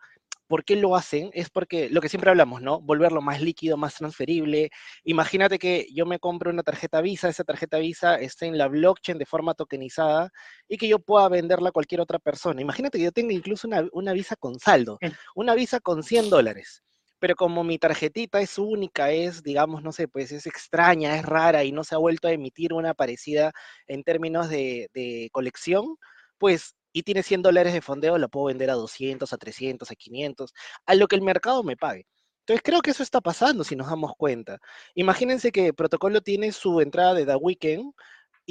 ¿por 0.48 0.66
qué 0.66 0.75
lo 0.75 0.98
hacen? 0.98 1.30
Es 1.34 1.50
porque 1.50 1.90
lo 1.90 2.01
que 2.01 2.10
siempre 2.10 2.30
hablamos, 2.30 2.62
¿no? 2.62 2.82
Volverlo 2.82 3.22
más 3.22 3.42
líquido, 3.42 3.78
más 3.78 3.96
transferible. 3.96 4.70
Imagínate 5.06 5.58
que 5.58 5.88
yo 5.94 6.06
me 6.06 6.20
compro 6.20 6.51
una 6.51 6.63
tarjeta 6.63 7.00
Visa, 7.00 7.30
esa 7.30 7.46
tarjeta 7.46 7.78
Visa 7.78 8.16
está 8.16 8.46
en 8.46 8.58
la 8.58 8.68
blockchain 8.68 9.18
de 9.18 9.25
forma 9.25 9.54
tokenizada 9.54 10.30
y 10.68 10.78
que 10.78 10.90
yo 10.90 11.00
pueda 11.00 11.30
venderla 11.30 11.70
a 11.70 11.72
cualquier 11.72 12.01
otra 12.01 12.20
persona. 12.20 12.62
Imagínate 12.62 12.98
que 12.98 13.06
yo 13.06 13.13
tenga 13.13 13.34
incluso 13.34 13.68
una, 13.68 13.88
una 13.94 14.12
Visa 14.12 14.36
con 14.36 14.60
saldo, 14.60 15.00
una 15.34 15.56
Visa 15.56 15.80
con 15.80 16.04
100 16.04 16.30
dólares 16.30 16.84
pero 17.22 17.36
como 17.36 17.63
mi 17.63 17.78
tarjetita 17.78 18.42
es 18.42 18.58
única, 18.58 19.12
es, 19.12 19.44
digamos, 19.44 19.84
no 19.84 19.92
sé, 19.92 20.08
pues 20.08 20.32
es 20.32 20.48
extraña, 20.48 21.16
es 21.16 21.24
rara 21.24 21.63
y 21.63 21.72
no 21.72 21.84
se 21.84 21.94
ha 21.94 22.00
vuelto 22.00 22.28
a 22.28 22.32
emitir 22.32 22.74
una 22.74 22.96
parecida 22.96 23.54
en 23.86 24.04
términos 24.04 24.50
de, 24.50 25.30
colección, 25.32 25.98
pues, 26.40 26.75
y 26.94 27.04
tiene 27.04 27.22
100 27.22 27.44
dólares 27.44 27.74
de 27.74 27.82
fondeo, 27.82 28.18
la 28.18 28.28
puedo 28.28 28.48
vender 28.48 28.72
a 28.72 28.74
200, 28.74 29.32
a 29.32 29.38
300, 29.38 29.92
a 29.92 29.96
500, 29.96 30.51
a 30.88 30.96
lo 30.96 31.08
que 31.08 31.16
el 31.16 31.22
mercado 31.22 31.63
me 31.63 31.78
pague. 31.78 32.08
Entonces 32.40 32.63
creo 32.63 32.82
que 32.82 32.90
eso 32.90 33.04
está 33.04 33.22
pasando 33.22 33.63
si 33.63 33.75
nos 33.75 33.88
damos 33.88 34.13
cuenta. 34.18 34.58
Imagínense 34.96 35.51
que 35.51 35.74
Protocolo 35.74 36.22
tiene 36.22 36.51
su 36.51 36.82
entrada 36.82 37.13
de 37.13 37.28
The 37.28 37.36
Weeknd 37.36 37.94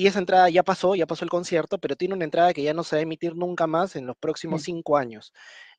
y 0.00 0.06
esa 0.06 0.18
entrada 0.18 0.48
ya 0.48 0.62
pasó, 0.62 0.94
ya 0.94 1.06
pasó 1.06 1.26
el 1.26 1.30
concierto, 1.30 1.76
pero 1.78 1.94
tiene 1.94 2.14
una 2.14 2.24
entrada 2.24 2.54
que 2.54 2.62
ya 2.62 2.72
no 2.72 2.84
se 2.84 2.96
va 2.96 3.00
a 3.00 3.02
emitir 3.02 3.36
nunca 3.36 3.66
más 3.66 3.96
en 3.96 4.06
los 4.06 4.16
próximos 4.16 4.62
cinco 4.62 4.96
años. 4.96 5.30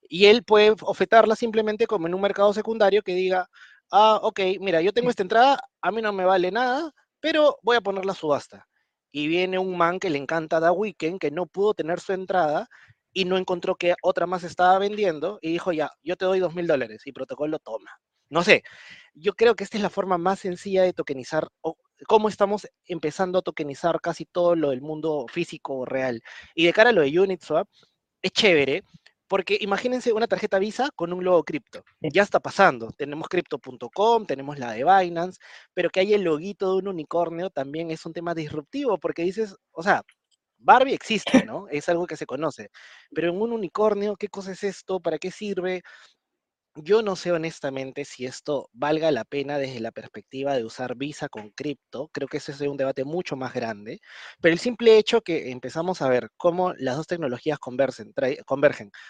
Y 0.01 0.25
él 0.27 0.43
puede 0.43 0.75
ofertarla 0.81 1.35
simplemente 1.35 1.87
como 1.87 2.05
en 2.05 2.13
un 2.13 2.21
mercado 2.21 2.53
secundario 2.53 3.01
que 3.01 3.15
diga, 3.15 3.49
ah, 3.91 4.19
ok, 4.21 4.39
mira, 4.59 4.79
yo 4.79 4.93
tengo 4.93 5.09
esta 5.09 5.23
entrada, 5.23 5.59
a 5.81 5.91
mí 5.91 6.03
no 6.03 6.13
me 6.13 6.23
vale 6.23 6.51
nada, 6.51 6.91
pero 7.19 7.57
voy 7.63 7.77
a 7.77 7.81
ponerla 7.81 8.11
a 8.11 8.15
subasta. 8.15 8.67
Y 9.11 9.27
viene 9.27 9.57
un 9.57 9.75
man 9.75 9.99
que 9.99 10.11
le 10.11 10.19
encanta 10.19 10.59
Da 10.59 10.71
Weekend, 10.71 11.19
que 11.19 11.31
no 11.31 11.47
pudo 11.47 11.73
tener 11.73 11.99
su 11.99 12.13
entrada 12.13 12.67
y 13.13 13.25
no 13.25 13.37
encontró 13.37 13.75
que 13.75 13.95
otra 14.03 14.27
más 14.27 14.43
estaba 14.43 14.77
vendiendo 14.77 15.39
y 15.41 15.51
dijo, 15.51 15.71
ya, 15.71 15.89
yo 16.03 16.15
te 16.15 16.25
doy 16.25 16.39
dos 16.39 16.53
mil 16.53 16.67
dólares 16.67 17.01
y 17.07 17.11
protocolo 17.11 17.57
toma. 17.57 17.89
No 18.31 18.43
sé, 18.43 18.63
yo 19.13 19.33
creo 19.33 19.55
que 19.55 19.65
esta 19.65 19.77
es 19.77 19.83
la 19.83 19.89
forma 19.89 20.17
más 20.17 20.39
sencilla 20.39 20.83
de 20.83 20.93
tokenizar, 20.93 21.49
o 21.61 21.75
cómo 22.07 22.29
estamos 22.29 22.65
empezando 22.85 23.39
a 23.39 23.41
tokenizar 23.41 23.99
casi 24.01 24.25
todo 24.25 24.55
lo 24.55 24.69
del 24.69 24.81
mundo 24.81 25.25
físico 25.29 25.85
real. 25.85 26.23
Y 26.55 26.65
de 26.65 26.73
cara 26.73 26.91
a 26.91 26.93
lo 26.93 27.01
de 27.01 27.19
Uniswap, 27.19 27.67
es 28.21 28.31
chévere, 28.31 28.83
porque 29.27 29.57
imagínense 29.59 30.13
una 30.13 30.27
tarjeta 30.27 30.59
Visa 30.59 30.89
con 30.95 31.11
un 31.13 31.23
logo 31.25 31.43
cripto. 31.43 31.83
Ya 32.01 32.23
está 32.23 32.39
pasando. 32.39 32.89
Tenemos 32.97 33.27
crypto.com, 33.27 34.25
tenemos 34.25 34.57
la 34.59 34.71
de 34.71 34.85
Binance, 34.85 35.39
pero 35.73 35.89
que 35.89 35.99
haya 35.99 36.15
el 36.15 36.23
loguito 36.23 36.71
de 36.71 36.77
un 36.79 36.87
unicornio 36.87 37.49
también 37.49 37.91
es 37.91 38.05
un 38.05 38.13
tema 38.13 38.33
disruptivo, 38.33 38.97
porque 38.97 39.23
dices, 39.23 39.55
o 39.71 39.83
sea, 39.83 40.03
Barbie 40.57 40.93
existe, 40.93 41.43
¿no? 41.45 41.67
Es 41.69 41.89
algo 41.89 42.07
que 42.07 42.17
se 42.17 42.25
conoce. 42.25 42.69
Pero 43.13 43.29
en 43.29 43.41
un 43.41 43.51
unicornio, 43.51 44.15
¿qué 44.15 44.29
cosa 44.29 44.51
es 44.53 44.63
esto? 44.63 44.99
¿Para 45.01 45.17
qué 45.17 45.31
sirve? 45.31 45.81
Yo 46.75 47.01
no 47.01 47.17
sé 47.17 47.33
honestamente 47.33 48.05
si 48.05 48.25
esto 48.25 48.69
valga 48.71 49.11
la 49.11 49.25
pena 49.25 49.57
desde 49.57 49.81
la 49.81 49.91
perspectiva 49.91 50.55
de 50.55 50.63
usar 50.63 50.95
Visa 50.95 51.27
con 51.27 51.49
cripto. 51.51 52.09
Creo 52.13 52.29
que 52.29 52.37
ese 52.37 52.53
es 52.53 52.61
un 52.61 52.77
debate 52.77 53.03
mucho 53.03 53.35
más 53.35 53.53
grande. 53.53 53.99
Pero 54.39 54.53
el 54.53 54.59
simple 54.59 54.97
hecho 54.97 55.21
que 55.21 55.51
empezamos 55.51 56.01
a 56.01 56.07
ver 56.07 56.29
cómo 56.37 56.73
las 56.77 56.95
dos 56.95 57.07
tecnologías 57.07 57.59
convergen, 57.59 58.13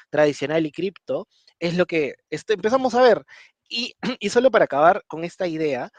tradicional 0.09 0.65
y 0.65 0.71
cripto, 0.71 1.27
es 1.59 1.77
lo 1.77 1.85
que 1.85 2.15
este, 2.31 2.53
empezamos 2.53 2.95
a 2.95 3.03
ver. 3.03 3.23
Y, 3.69 3.93
solo 4.31 4.49
para 4.49 4.65
acabar 4.65 5.03
con 5.07 5.23
esta 5.23 5.45
idea, 5.47 5.91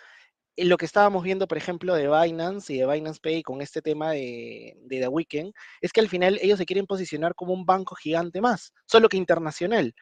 lo 0.57 0.76
que 0.78 0.87
estábamos 0.87 1.25
viendo, 1.25 1.49
por 1.49 1.59
ejemplo, 1.59 1.95
de 1.95 2.09
Binance 2.09 2.73
y 2.75 2.78
de 2.78 2.87
Binance 2.87 3.21
Pay 3.23 3.42
con 3.45 3.62
este 3.62 3.83
tema 3.83 4.12
de, 4.12 4.75
de 4.83 5.00
The 5.00 5.09
Weeknd, 5.09 5.52
es 5.81 5.92
que 5.92 6.00
al 6.00 6.09
final 6.09 6.38
ellos 6.42 6.59
se 6.59 6.66
quieren 6.66 6.87
posicionar 6.87 7.35
como 7.37 7.54
un 7.54 7.66
banco 7.66 7.95
gigante 7.97 8.40
más, 8.40 8.73
solo 8.87 9.09
que 9.09 9.16
internacional. 9.16 9.95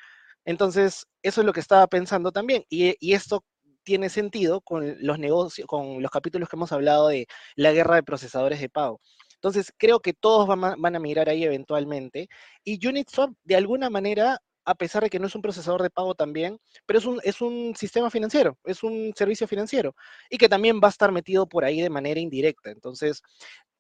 Entonces, 0.44 1.06
eso 1.23 1.40
es 1.40 1.47
lo 1.47 1.52
que 1.52 1.61
estaba 1.61 1.87
pensando 1.87 2.32
también. 2.32 2.64
Y, 2.68 3.12
esto 3.12 3.44
tiene 3.82 4.09
sentido 4.11 4.61
con 4.61 4.97
los 5.00 5.18
negocios, 5.18 5.66
con 5.66 6.02
los 6.02 6.11
capítulos 6.11 6.49
que 6.49 6.56
hemos 6.56 6.73
hablado 6.73 7.09
de 7.09 7.26
la 7.56 7.73
guerra 7.73 7.97
de 7.97 8.02
procesadores 8.02 8.61
de 8.61 8.68
pago. 8.68 9.00
Entonces, 9.35 9.73
creo 9.78 10.00
que 10.00 10.12
todos 10.12 10.47
van 10.47 10.97
a, 10.97 10.99
migrar 10.99 11.28
ahí 11.28 11.44
eventualmente. 11.44 12.28
Y 12.64 12.87
Unitswap, 12.87 13.30
de 13.44 13.56
alguna 13.56 13.88
manera, 13.90 14.38
a 14.66 14.75
pesar 14.75 15.02
de 15.02 15.11
que 15.11 15.18
no 15.18 15.26
es 15.26 15.35
un 15.35 15.42
procesador 15.42 15.82
de 15.82 15.90
pago 15.90 16.14
también, 16.14 16.59
pero 16.87 16.99
es 16.99 17.06
un, 17.06 17.20
es 17.25 17.40
un 17.40 17.75
sistema 17.75 18.11
financiero, 18.11 18.59
es 18.64 18.82
un 18.82 19.12
servicio 19.16 19.49
financiero, 19.49 19.94
y 20.28 20.37
que 20.38 20.49
también 20.49 20.80
va 20.82 20.88
a 20.88 20.90
estar 20.90 21.11
metido 21.12 21.49
por 21.49 21.64
ahí 21.64 21.80
de 21.80 21.90
manera 21.90 22.20
indirecta. 22.20 22.70
Entonces, 22.70 23.23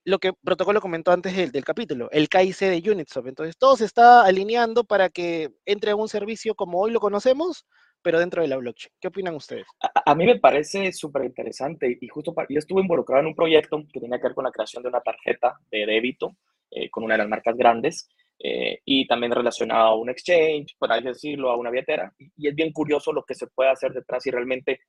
lo 0.04 0.18
que 0.18 0.32
Protocolo 0.32 0.80
comentó 0.80 1.12
antes 1.12 1.36
del, 1.36 1.52
del, 1.52 1.64
capítulo, 1.64 2.08
el 2.10 2.28
KIC 2.28 2.58
de 2.58 2.90
Unitsoft. 2.90 3.26
Entonces, 3.26 3.56
todo 3.58 3.76
se 3.76 3.84
está 3.84 4.24
alineando 4.24 4.84
para 4.84 5.10
que 5.10 5.50
entre 5.66 5.92
a 5.92 5.96
un 5.96 6.08
servicio 6.08 6.54
como 6.54 6.80
hoy 6.80 6.90
lo 6.90 7.00
conocemos, 7.00 7.66
pero 8.02 8.18
dentro 8.18 8.42
de 8.42 8.48
la 8.48 8.56
blockchain. 8.56 8.92
¿Qué 9.00 9.08
opinan 9.08 9.34
ustedes? 9.34 9.66
A, 9.80 10.14
mí 10.14 10.24
me 10.24 10.38
parece 10.38 10.92
súper 10.92 11.24
interesante 11.24 11.98
y 12.00 12.08
justo 12.08 12.34
yo 12.48 12.58
estuve 12.58 12.82
involucrado 12.82 13.20
en 13.20 13.28
un 13.28 13.34
proyecto 13.34 13.82
que 13.92 14.00
tenía 14.00 14.18
que 14.18 14.28
ver 14.28 14.34
con 14.34 14.44
la 14.44 14.52
creación 14.52 14.82
de 14.82 14.88
una 14.88 15.00
tarjeta 15.00 15.58
de 15.70 15.86
débito 15.86 16.36
eh, 16.70 16.88
con 16.90 17.04
una 17.04 17.14
de 17.14 17.18
las 17.18 17.28
marcas 17.28 17.56
grandes 17.56 18.08
eh, 18.38 18.80
y 18.84 19.06
también 19.06 19.32
relacionado 19.32 19.88
a 19.88 19.96
un 19.96 20.08
exchange, 20.08 20.76
por 20.78 20.90
así 20.90 21.04
decirlo, 21.04 21.50
a 21.50 21.56
una 21.56 21.70
billetera. 21.70 22.12
Y 22.36 22.48
es 22.48 22.54
bien 22.54 22.72
curioso 22.72 23.12
lo 23.12 23.24
que 23.24 23.34
se 23.34 23.46
puede 23.48 23.70
hacer 23.70 23.92
detrás 23.92 24.26
y 24.26 24.30
realmente 24.30 24.80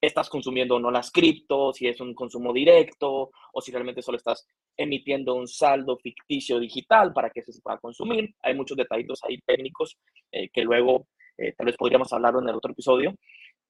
estás 0.00 0.28
consumiendo 0.28 0.76
o 0.76 0.80
no 0.80 0.90
las 0.90 1.10
cripto, 1.10 1.72
si 1.72 1.86
es 1.86 2.00
un 2.00 2.14
consumo 2.14 2.52
directo 2.52 3.30
o 3.52 3.60
si 3.60 3.70
realmente 3.70 4.02
solo 4.02 4.16
estás 4.16 4.46
emitiendo 4.76 5.34
un 5.34 5.46
saldo 5.46 5.98
ficticio 5.98 6.58
digital 6.58 7.12
para 7.12 7.30
que 7.30 7.42
se 7.42 7.60
pueda 7.60 7.78
consumir. 7.78 8.34
Hay 8.42 8.54
muchos 8.54 8.76
detallitos 8.76 9.20
ahí 9.24 9.38
técnicos 9.44 9.98
eh, 10.32 10.48
que 10.50 10.62
luego 10.62 11.06
eh, 11.36 11.52
tal 11.56 11.66
vez 11.66 11.76
podríamos 11.76 12.12
hablar 12.12 12.34
en 12.40 12.48
el 12.48 12.54
otro 12.54 12.72
episodio. 12.72 13.14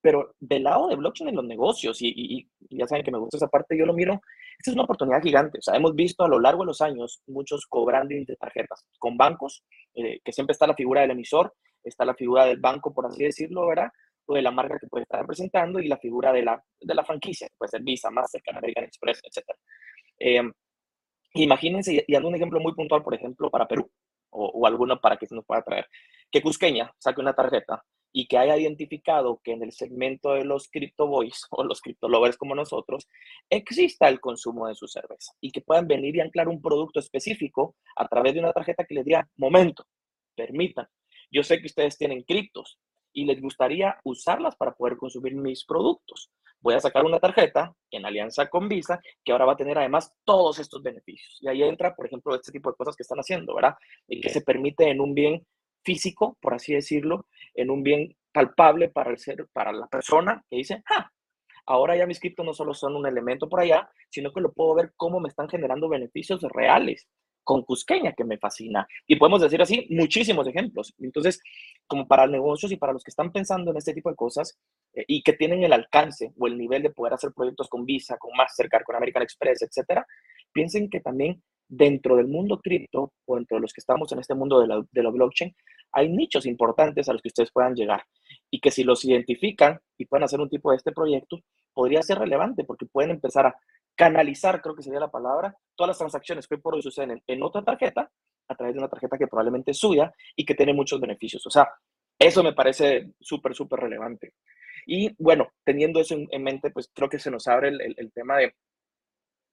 Pero 0.02 0.34
del 0.40 0.62
lado 0.62 0.88
de 0.88 0.96
blockchain 0.96 1.28
en 1.28 1.36
los 1.36 1.44
negocios, 1.44 1.98
y, 2.00 2.48
ya 2.70 2.86
saben 2.86 3.04
que 3.04 3.10
me 3.10 3.18
gusta 3.18 3.36
esa 3.36 3.48
parte, 3.48 3.76
yo 3.76 3.84
lo 3.84 3.92
miro, 3.92 4.22
es 4.58 4.72
una 4.72 4.84
oportunidad 4.84 5.22
gigante. 5.22 5.58
O 5.58 5.62
sea, 5.62 5.76
hemos 5.76 5.94
visto 5.94 6.24
a 6.24 6.28
lo 6.28 6.40
largo 6.40 6.62
de 6.62 6.68
los 6.68 6.80
años 6.80 7.22
muchos 7.26 7.66
cobrando 7.66 8.14
de 8.14 8.36
tarjetas 8.36 8.86
con 8.98 9.18
bancos, 9.18 9.62
eh, 9.94 10.20
que 10.24 10.32
siempre 10.32 10.52
está 10.52 10.66
la 10.66 10.74
figura 10.74 11.02
del 11.02 11.10
emisor, 11.10 11.54
está 11.84 12.04
la 12.06 12.14
figura 12.14 12.46
del 12.46 12.58
banco, 12.58 12.94
por 12.94 13.06
así 13.06 13.24
decirlo, 13.24 13.66
¿verdad? 13.66 13.90
De 14.34 14.42
la 14.42 14.50
marca 14.50 14.78
que 14.78 14.86
puede 14.86 15.02
estar 15.02 15.20
representando 15.20 15.80
y 15.80 15.88
la 15.88 15.98
figura 15.98 16.32
de 16.32 16.42
la, 16.42 16.62
de 16.80 16.94
la 16.94 17.04
franquicia, 17.04 17.48
que 17.48 17.54
puede 17.58 17.70
ser 17.70 17.82
Visa, 17.82 18.10
Mastercard, 18.10 18.58
American 18.58 18.84
Express, 18.84 19.20
etc. 19.24 19.44
Eh, 20.18 20.42
imagínense, 21.34 22.04
y, 22.06 22.14
algún 22.14 22.34
ejemplo 22.34 22.60
muy 22.60 22.74
puntual, 22.74 23.02
por 23.02 23.14
ejemplo, 23.14 23.50
para 23.50 23.66
Perú, 23.66 23.90
o, 24.30 24.46
o 24.46 24.66
alguno 24.66 25.00
para 25.00 25.16
que 25.16 25.26
se 25.26 25.34
nos 25.34 25.44
pueda 25.44 25.62
traer, 25.62 25.86
que 26.30 26.42
Cusqueña 26.42 26.92
saque 26.98 27.20
una 27.20 27.34
tarjeta 27.34 27.84
y 28.12 28.26
que 28.26 28.38
haya 28.38 28.56
identificado 28.56 29.40
que 29.42 29.52
en 29.52 29.62
el 29.62 29.72
segmento 29.72 30.32
de 30.34 30.44
los 30.44 30.68
crypto 30.68 31.06
boys 31.06 31.46
o 31.50 31.64
los 31.64 31.80
crypto 31.80 32.08
lovers 32.08 32.36
como 32.36 32.54
nosotros 32.54 33.08
exista 33.48 34.08
el 34.08 34.20
consumo 34.20 34.66
de 34.66 34.74
su 34.74 34.88
cerveza 34.88 35.32
y 35.40 35.52
que 35.52 35.60
puedan 35.60 35.86
venir 35.86 36.16
y 36.16 36.20
anclar 36.20 36.48
un 36.48 36.60
producto 36.60 37.00
específico 37.00 37.76
a 37.96 38.08
través 38.08 38.34
de 38.34 38.40
una 38.40 38.52
tarjeta 38.52 38.84
que 38.84 38.94
les 38.94 39.04
diga, 39.04 39.28
momento, 39.36 39.86
permitan, 40.34 40.86
yo 41.30 41.42
sé 41.42 41.60
que 41.60 41.66
ustedes 41.66 41.96
tienen 41.96 42.22
criptos 42.22 42.78
y 43.12 43.24
les 43.24 43.40
gustaría 43.40 43.98
usarlas 44.04 44.56
para 44.56 44.72
poder 44.72 44.96
consumir 44.96 45.34
mis 45.34 45.64
productos. 45.64 46.30
Voy 46.60 46.74
a 46.74 46.80
sacar 46.80 47.04
una 47.04 47.18
tarjeta 47.18 47.74
en 47.90 48.04
alianza 48.04 48.48
con 48.48 48.68
Visa 48.68 49.00
que 49.24 49.32
ahora 49.32 49.46
va 49.46 49.54
a 49.54 49.56
tener 49.56 49.78
además 49.78 50.12
todos 50.24 50.58
estos 50.58 50.82
beneficios. 50.82 51.38
Y 51.40 51.48
ahí 51.48 51.62
entra, 51.62 51.94
por 51.94 52.06
ejemplo, 52.06 52.34
este 52.34 52.52
tipo 52.52 52.70
de 52.70 52.76
cosas 52.76 52.96
que 52.96 53.02
están 53.02 53.18
haciendo, 53.18 53.54
¿verdad? 53.54 53.74
Y 54.06 54.20
que 54.20 54.28
se 54.28 54.42
permite 54.42 54.90
en 54.90 55.00
un 55.00 55.14
bien 55.14 55.46
físico, 55.82 56.36
por 56.40 56.54
así 56.54 56.74
decirlo, 56.74 57.26
en 57.54 57.70
un 57.70 57.82
bien 57.82 58.14
palpable 58.32 58.90
para, 58.90 59.10
el 59.10 59.18
ser, 59.18 59.48
para 59.52 59.72
la 59.72 59.86
persona 59.86 60.44
que 60.50 60.56
dice, 60.56 60.82
ah, 60.90 61.10
ahora 61.66 61.96
ya 61.96 62.06
mis 62.06 62.20
criptos 62.20 62.44
no 62.44 62.52
solo 62.52 62.74
son 62.74 62.94
un 62.94 63.06
elemento 63.06 63.48
por 63.48 63.60
allá, 63.60 63.90
sino 64.10 64.32
que 64.32 64.42
lo 64.42 64.52
puedo 64.52 64.74
ver 64.74 64.92
cómo 64.96 65.18
me 65.18 65.28
están 65.28 65.48
generando 65.48 65.88
beneficios 65.88 66.42
reales 66.42 67.08
con 67.50 67.64
Cusqueña, 67.64 68.12
que 68.12 68.22
me 68.22 68.38
fascina. 68.38 68.86
Y 69.08 69.16
podemos 69.16 69.42
decir 69.42 69.60
así 69.60 69.84
muchísimos 69.90 70.46
ejemplos. 70.46 70.94
Entonces, 71.00 71.42
como 71.88 72.06
para 72.06 72.28
negocios 72.28 72.70
y 72.70 72.76
para 72.76 72.92
los 72.92 73.02
que 73.02 73.10
están 73.10 73.32
pensando 73.32 73.72
en 73.72 73.76
este 73.76 73.92
tipo 73.92 74.08
de 74.08 74.14
cosas 74.14 74.56
eh, 74.94 75.04
y 75.08 75.20
que 75.24 75.32
tienen 75.32 75.64
el 75.64 75.72
alcance 75.72 76.32
o 76.38 76.46
el 76.46 76.56
nivel 76.56 76.80
de 76.84 76.90
poder 76.90 77.14
hacer 77.14 77.32
proyectos 77.34 77.68
con 77.68 77.84
Visa, 77.84 78.16
con 78.18 78.30
Mastercard, 78.36 78.84
con 78.84 78.94
American 78.94 79.24
Express, 79.24 79.62
etcétera, 79.62 80.06
piensen 80.52 80.88
que 80.88 81.00
también 81.00 81.42
dentro 81.66 82.14
del 82.14 82.28
mundo 82.28 82.60
cripto 82.60 83.14
o 83.26 83.34
dentro 83.34 83.56
de 83.56 83.62
los 83.62 83.72
que 83.72 83.80
estamos 83.80 84.12
en 84.12 84.20
este 84.20 84.36
mundo 84.36 84.60
de 84.60 84.68
la, 84.68 84.84
de 84.88 85.02
la 85.02 85.10
blockchain, 85.10 85.52
hay 85.90 86.08
nichos 86.08 86.46
importantes 86.46 87.08
a 87.08 87.14
los 87.14 87.20
que 87.20 87.30
ustedes 87.30 87.50
puedan 87.50 87.74
llegar 87.74 88.04
y 88.48 88.60
que 88.60 88.70
si 88.70 88.84
los 88.84 89.04
identifican 89.04 89.80
y 89.98 90.06
pueden 90.06 90.22
hacer 90.22 90.38
un 90.40 90.48
tipo 90.48 90.70
de 90.70 90.76
este 90.76 90.92
proyecto, 90.92 91.40
podría 91.74 92.02
ser 92.02 92.18
relevante 92.18 92.62
porque 92.62 92.86
pueden 92.86 93.10
empezar 93.10 93.46
a 93.46 93.56
canalizar, 94.00 94.62
creo 94.62 94.74
que 94.74 94.82
sería 94.82 94.98
la 94.98 95.10
palabra, 95.10 95.54
todas 95.76 95.88
las 95.88 95.98
transacciones 95.98 96.48
que 96.48 96.54
hoy 96.54 96.60
por 96.62 96.74
hoy 96.74 96.80
suceden 96.80 97.22
en, 97.26 97.42
otra 97.42 97.62
tarjeta 97.62 98.10
a 98.48 98.54
través 98.54 98.74
de 98.74 98.78
una 98.78 98.88
tarjeta 98.88 99.18
que 99.18 99.26
probablemente 99.26 99.72
es 99.72 99.78
suya 99.78 100.10
y 100.34 100.46
que 100.46 100.54
tiene 100.54 100.72
muchos 100.72 100.98
beneficios. 100.98 101.46
O 101.46 101.50
sea, 101.50 101.68
eso 102.18 102.42
me 102.42 102.54
parece 102.54 103.10
súper, 103.20 103.54
súper 103.54 103.80
relevante. 103.80 104.32
Y 104.86 105.14
bueno, 105.22 105.52
teniendo 105.62 106.00
eso 106.00 106.16
en, 106.16 106.42
mente, 106.42 106.70
pues 106.70 106.90
creo 106.94 107.10
que 107.10 107.18
se 107.18 107.30
nos 107.30 107.46
abre 107.46 107.68
el, 107.68 107.94
el 107.94 108.10
tema 108.10 108.38
de 108.38 108.54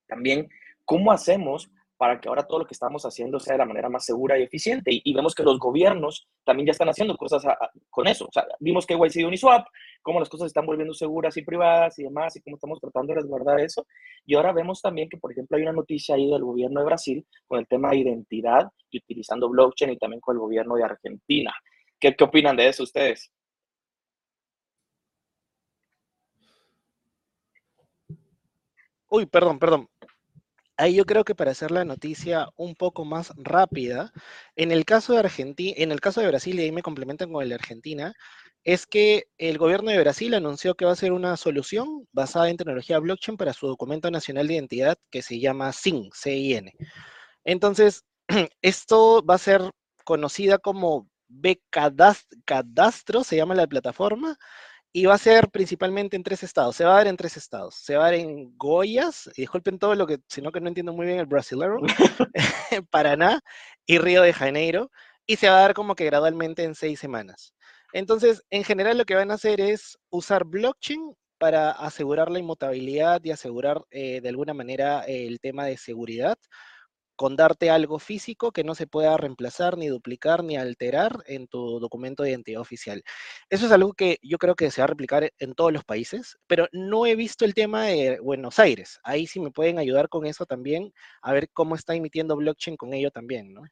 también 0.06 0.48
cómo 0.82 1.12
hacemos 1.12 1.70
para 1.98 2.20
que 2.20 2.28
ahora 2.28 2.46
todo 2.46 2.60
lo 2.60 2.64
que 2.64 2.74
estamos 2.74 3.04
haciendo 3.04 3.40
sea 3.40 3.54
de 3.54 3.58
la 3.58 3.66
manera 3.66 3.88
más 3.88 4.04
segura 4.04 4.38
y 4.38 4.44
eficiente. 4.44 4.90
Y, 4.92 5.12
vemos 5.12 5.34
que 5.34 5.42
los 5.42 5.58
gobiernos 5.58 6.28
también 6.44 6.68
ya 6.68 6.70
están 6.70 6.88
haciendo 6.88 7.16
cosas 7.16 7.42
con 7.90 8.06
eso. 8.06 8.26
O 8.26 8.32
sea, 8.32 8.46
vimos 8.60 8.86
que 8.86 8.94
YC 8.94 9.16
y 9.16 9.24
Uniswap, 9.24 9.66
cómo 10.00 10.20
las 10.20 10.28
cosas 10.28 10.46
están 10.46 10.64
volviendo 10.64 10.94
seguras 10.94 11.36
y 11.36 11.42
privadas 11.42 11.98
y 11.98 12.04
demás, 12.04 12.36
y 12.36 12.40
cómo 12.40 12.54
estamos 12.54 12.80
tratando 12.80 13.12
de 13.12 13.20
resguardar 13.20 13.58
eso. 13.58 13.84
Y 14.24 14.36
ahora 14.36 14.52
vemos 14.52 14.80
también 14.80 15.08
que, 15.08 15.18
por 15.18 15.32
ejemplo, 15.32 15.56
hay 15.56 15.64
una 15.64 15.72
noticia 15.72 16.14
ahí 16.14 16.30
del 16.30 16.44
gobierno 16.44 16.78
de 16.80 16.86
Brasil 16.86 17.26
con 17.48 17.58
el 17.58 17.66
tema 17.66 17.90
de 17.90 17.98
identidad 17.98 18.68
y 18.90 18.98
utilizando 18.98 19.48
blockchain 19.48 19.90
y 19.90 19.98
también 19.98 20.20
con 20.20 20.36
el 20.36 20.40
gobierno 20.40 20.76
de 20.76 20.84
Argentina. 20.84 21.52
¿Qué, 21.98 22.14
qué 22.14 22.24
opinan 22.24 22.56
de 22.56 22.68
eso 22.68 22.84
ustedes? 22.84 23.32
Uy, 29.10 29.26
perdón, 29.26 29.58
perdón 29.58 29.88
ahí 30.78 30.94
yo 30.94 31.04
creo 31.04 31.24
que 31.24 31.34
para 31.34 31.50
hacer 31.50 31.70
la 31.70 31.84
noticia 31.84 32.48
un 32.56 32.74
poco 32.74 33.04
más 33.04 33.32
rápida, 33.36 34.12
en 34.56 34.72
el 34.72 34.84
caso 34.84 35.12
de 35.12 35.20
Argentina, 35.20 35.74
en 35.76 35.92
el 35.92 36.00
caso 36.00 36.20
de 36.20 36.28
Brasil, 36.28 36.58
y 36.58 36.62
ahí 36.62 36.72
me 36.72 36.82
complementan 36.82 37.32
con 37.32 37.42
el 37.42 37.50
de 37.50 37.56
Argentina, 37.56 38.14
es 38.64 38.86
que 38.86 39.24
el 39.38 39.58
gobierno 39.58 39.90
de 39.90 39.98
Brasil 40.00 40.34
anunció 40.34 40.74
que 40.74 40.84
va 40.84 40.92
a 40.92 40.96
ser 40.96 41.12
una 41.12 41.36
solución 41.36 42.06
basada 42.12 42.50
en 42.50 42.56
tecnología 42.56 42.98
blockchain 42.98 43.36
para 43.36 43.52
su 43.52 43.66
documento 43.66 44.10
nacional 44.10 44.48
de 44.48 44.54
identidad 44.54 44.98
que 45.10 45.22
se 45.22 45.40
llama 45.40 45.72
CIN. 45.72 46.10
Entonces, 47.44 48.04
esto 48.62 49.24
va 49.24 49.34
a 49.34 49.38
ser 49.38 49.62
conocida 50.04 50.58
como 50.58 51.08
B-Cadastro, 51.28 53.24
se 53.24 53.36
llama 53.36 53.54
la 53.54 53.66
plataforma, 53.66 54.38
y 54.98 55.06
va 55.06 55.14
a 55.14 55.18
ser 55.18 55.48
principalmente 55.50 56.16
en 56.16 56.24
tres 56.24 56.42
estados. 56.42 56.74
Se 56.74 56.84
va 56.84 56.94
a 56.94 56.96
dar 56.96 57.06
en 57.06 57.16
tres 57.16 57.36
estados. 57.36 57.76
Se 57.76 57.94
va 57.96 58.02
a 58.02 58.04
dar 58.06 58.14
en 58.14 58.56
Goiás, 58.58 59.30
y 59.36 59.42
disculpen 59.42 59.78
todo 59.78 59.94
lo 59.94 60.08
que, 60.08 60.18
sino 60.26 60.50
que 60.50 60.60
no 60.60 60.66
entiendo 60.66 60.92
muy 60.92 61.06
bien 61.06 61.20
el 61.20 61.26
brasilero, 61.26 61.78
Paraná 62.90 63.40
y 63.86 63.98
Río 63.98 64.22
de 64.22 64.32
Janeiro, 64.32 64.90
y 65.24 65.36
se 65.36 65.48
va 65.48 65.58
a 65.58 65.60
dar 65.60 65.74
como 65.74 65.94
que 65.94 66.04
gradualmente 66.04 66.64
en 66.64 66.74
seis 66.74 66.98
semanas. 66.98 67.54
Entonces, 67.92 68.42
en 68.50 68.64
general 68.64 68.98
lo 68.98 69.04
que 69.04 69.14
van 69.14 69.30
a 69.30 69.34
hacer 69.34 69.60
es 69.60 69.96
usar 70.10 70.44
blockchain 70.44 71.14
para 71.38 71.70
asegurar 71.70 72.28
la 72.28 72.40
inmutabilidad 72.40 73.20
y 73.22 73.30
asegurar 73.30 73.84
eh, 73.90 74.20
de 74.20 74.28
alguna 74.28 74.52
manera 74.52 75.04
el 75.06 75.38
tema 75.38 75.64
de 75.64 75.76
seguridad 75.76 76.36
con 77.18 77.34
darte 77.34 77.68
algo 77.68 77.98
físico 77.98 78.52
que 78.52 78.62
no 78.62 78.76
se 78.76 78.86
pueda 78.86 79.16
reemplazar, 79.16 79.76
ni 79.76 79.88
duplicar, 79.88 80.44
ni 80.44 80.56
alterar 80.56 81.24
en 81.26 81.48
tu 81.48 81.80
documento 81.80 82.22
de 82.22 82.30
identidad 82.30 82.60
oficial. 82.60 83.02
Eso 83.50 83.66
es 83.66 83.72
algo 83.72 83.92
que 83.92 84.18
yo 84.22 84.38
creo 84.38 84.54
que 84.54 84.70
se 84.70 84.80
va 84.80 84.84
a 84.84 84.86
replicar 84.86 85.32
en 85.40 85.54
todos 85.54 85.72
los 85.72 85.84
países, 85.84 86.38
pero 86.46 86.68
no 86.70 87.06
he 87.06 87.16
visto 87.16 87.44
el 87.44 87.54
tema 87.54 87.86
de 87.86 88.20
Buenos 88.20 88.60
Aires. 88.60 89.00
Ahí 89.02 89.26
sí 89.26 89.40
me 89.40 89.50
pueden 89.50 89.80
ayudar 89.80 90.08
con 90.08 90.26
eso 90.26 90.46
también, 90.46 90.92
a 91.20 91.32
ver 91.32 91.50
cómo 91.52 91.74
está 91.74 91.96
emitiendo 91.96 92.36
blockchain 92.36 92.76
con 92.76 92.94
ello 92.94 93.10
también, 93.10 93.52
¿no? 93.52 93.62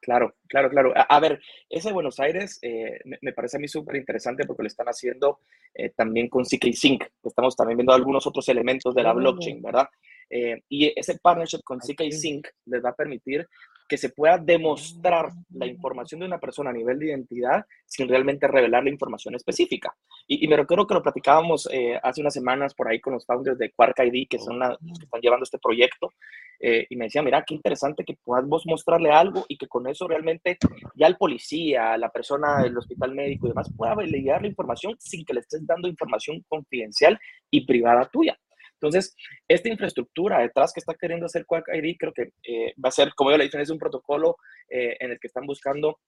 Claro, 0.00 0.34
claro, 0.48 0.68
claro. 0.68 0.92
A, 0.96 1.20
ver, 1.20 1.40
ese 1.70 1.88
de 1.88 1.94
Buenos 1.94 2.18
Aires 2.18 2.58
eh, 2.62 2.98
me, 3.22 3.32
parece 3.32 3.56
a 3.56 3.60
mí 3.60 3.68
súper 3.68 3.96
interesante 3.96 4.44
porque 4.44 4.64
lo 4.64 4.68
están 4.68 4.88
haciendo 4.88 5.40
eh, 5.74 5.90
también 5.90 6.28
con 6.28 6.42
CK 6.42 6.72
Sync. 6.72 7.04
Estamos 7.22 7.54
también 7.54 7.78
viendo 7.78 7.92
algunos 7.92 8.26
otros 8.26 8.48
elementos 8.48 8.94
de 8.96 9.02
la 9.04 9.14
mm. 9.14 9.16
blockchain, 9.16 9.62
¿verdad? 9.62 9.88
Eh, 10.30 10.62
y 10.68 10.92
ese 10.98 11.18
partnership 11.18 11.62
con 11.64 11.78
CK 11.78 12.10
Sync 12.10 12.48
les 12.66 12.84
va 12.84 12.90
a 12.90 12.94
permitir 12.94 13.46
que 13.88 13.96
se 13.96 14.10
pueda 14.10 14.38
demostrar 14.38 15.30
la 15.50 15.66
información 15.66 16.20
de 16.20 16.26
una 16.26 16.40
persona 16.40 16.70
a 16.70 16.72
nivel 16.72 16.98
de 16.98 17.06
identidad 17.06 17.64
sin 17.84 18.08
realmente 18.08 18.48
revelar 18.48 18.82
la 18.82 18.90
información 18.90 19.34
específica. 19.34 19.94
Y, 20.26 20.46
me 20.48 20.56
recuerdo 20.56 20.86
que 20.86 20.94
lo 20.94 21.02
platicábamos 21.02 21.68
eh, 21.72 21.98
hace 22.02 22.20
unas 22.20 22.34
semanas 22.34 22.74
por 22.74 22.88
ahí 22.88 23.00
con 23.00 23.12
los 23.12 23.24
founders 23.24 23.58
de 23.58 23.70
Quark 23.70 23.96
ID, 24.00 24.26
que 24.28 24.38
son 24.38 24.58
los 24.58 24.98
que 24.98 25.04
están 25.04 25.20
llevando 25.20 25.44
este 25.44 25.58
proyecto, 25.58 26.10
eh, 26.58 26.86
y 26.88 26.96
me 26.96 27.04
decía, 27.04 27.22
mira, 27.22 27.44
qué 27.46 27.54
interesante 27.54 28.04
que 28.04 28.16
puedas 28.24 28.46
vos 28.46 28.66
mostrarle 28.66 29.10
algo 29.10 29.44
y 29.48 29.56
que 29.56 29.68
con 29.68 29.86
eso 29.86 30.08
realmente 30.08 30.58
ya 30.94 31.06
el 31.06 31.16
policía, 31.16 31.96
la 31.98 32.10
persona 32.10 32.62
del 32.62 32.76
hospital 32.76 33.14
médico 33.14 33.46
y 33.46 33.50
demás 33.50 33.70
pueda 33.76 33.94
validar 33.94 34.42
la 34.42 34.48
información 34.48 34.96
sin 34.98 35.24
que 35.24 35.34
le 35.34 35.40
estés 35.40 35.66
dando 35.66 35.86
información 35.86 36.42
confidencial 36.48 37.18
y 37.50 37.66
privada 37.66 38.06
tuya. 38.06 38.38
Entonces, 38.80 39.14
esta 39.48 39.68
infraestructura 39.68 40.40
detrás 40.40 40.72
que 40.72 40.80
está 40.80 40.94
queriendo 40.94 41.26
hacer 41.26 41.46
Quack 41.46 41.68
ID, 41.74 41.96
creo 41.98 42.12
que 42.12 42.30
eh, 42.42 42.74
va 42.82 42.88
a 42.88 42.92
ser, 42.92 43.14
como 43.14 43.30
yo 43.30 43.38
le 43.38 43.44
dije, 43.44 43.60
es 43.60 43.70
un 43.70 43.78
protocolo 43.78 44.36
eh, 44.68 44.96
en 45.00 45.12
el 45.12 45.18
que 45.18 45.28
están 45.28 45.46
buscando 45.46 45.98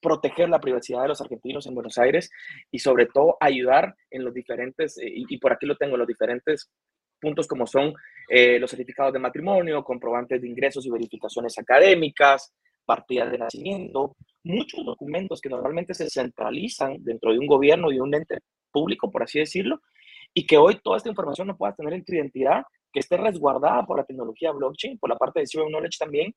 proteger 0.00 0.48
la 0.48 0.60
privacidad 0.60 1.02
de 1.02 1.08
los 1.08 1.20
argentinos 1.20 1.66
en 1.66 1.74
Buenos 1.74 1.98
Aires 1.98 2.30
y 2.70 2.78
sobre 2.78 3.06
todo 3.06 3.36
ayudar 3.40 3.94
en 4.10 4.24
los 4.24 4.32
diferentes, 4.32 4.96
eh, 4.98 5.10
y, 5.12 5.38
por 5.38 5.52
aquí 5.52 5.66
lo 5.66 5.76
tengo, 5.76 5.96
los 5.96 6.06
diferentes 6.06 6.70
puntos 7.20 7.48
como 7.48 7.66
son 7.66 7.94
los 8.28 8.70
certificados 8.70 9.12
de 9.12 9.18
matrimonio, 9.18 9.82
comprobantes 9.82 10.40
de 10.40 10.46
ingresos 10.46 10.86
y 10.86 10.90
verificaciones 10.90 11.58
académicas, 11.58 12.52
partidas 12.84 13.32
de 13.32 13.38
nacimiento, 13.38 14.14
muchos 14.44 14.84
documentos 14.84 15.40
que 15.40 15.48
normalmente 15.48 15.94
se 15.94 16.08
centralizan 16.08 16.96
dentro 17.00 17.32
de 17.32 17.38
un 17.38 17.46
gobierno 17.46 17.90
y 17.90 17.98
un 17.98 18.14
ente 18.14 18.38
público, 18.70 19.10
por 19.10 19.24
así 19.24 19.40
decirlo, 19.40 19.80
y 20.38 20.46
que 20.46 20.56
hoy 20.56 20.78
toda 20.84 20.98
esta 20.98 21.08
información 21.08 21.48
no 21.48 21.56
puedas 21.56 21.74
tener 21.74 21.94
en 21.94 22.04
tu 22.04 22.14
identidad, 22.14 22.62
que 22.92 23.00
esté 23.00 23.16
resguardada 23.16 23.84
por 23.84 23.96
la 23.96 24.04
tecnología 24.04 24.52
blockchain, 24.52 24.96
por 24.96 25.10
la 25.10 25.16
parte 25.16 25.40
de 25.40 25.48
Zero 25.48 25.66
Knowledge 25.66 25.98
también, 25.98 26.32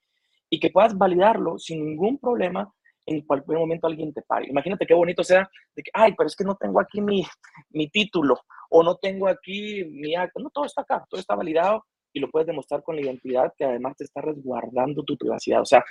y 0.49 0.59
que 0.59 0.71
puedas 0.71 0.97
validarlo 0.97 1.59
sin 1.59 1.85
ningún 1.85 2.17
problema 2.17 2.67
en 3.05 3.21
cualquier 3.21 3.59
momento 3.59 3.85
alguien 3.85 4.11
te 4.11 4.23
pague. 4.23 4.49
Imagínate 4.49 4.87
qué 4.87 4.95
bonito 4.95 5.23
sea 5.23 5.47
de 5.75 5.83
que, 5.83 5.91
ay, 5.93 6.15
pero 6.17 6.25
es 6.25 6.35
que 6.35 6.43
no 6.43 6.55
tengo 6.55 6.79
aquí 6.79 6.99
mi, 6.99 7.23
mi 7.69 7.89
título 7.89 8.39
o 8.71 8.81
no 8.81 8.95
tengo 8.95 9.27
aquí 9.27 9.85
mi 9.85 10.15
acta. 10.15 10.41
No, 10.41 10.49
todo 10.49 10.65
está 10.65 10.81
acá, 10.81 11.05
todo 11.07 11.21
está 11.21 11.35
validado 11.35 11.85
y 12.11 12.19
lo 12.19 12.31
puedes 12.31 12.47
demostrar 12.47 12.81
con 12.81 12.95
la 12.95 13.03
identidad 13.03 13.53
que 13.55 13.65
además 13.65 13.95
te 13.97 14.05
está 14.05 14.21
resguardando 14.21 15.03
tu 15.03 15.15
privacidad. 15.15 15.61
O 15.61 15.65
sea, 15.65 15.85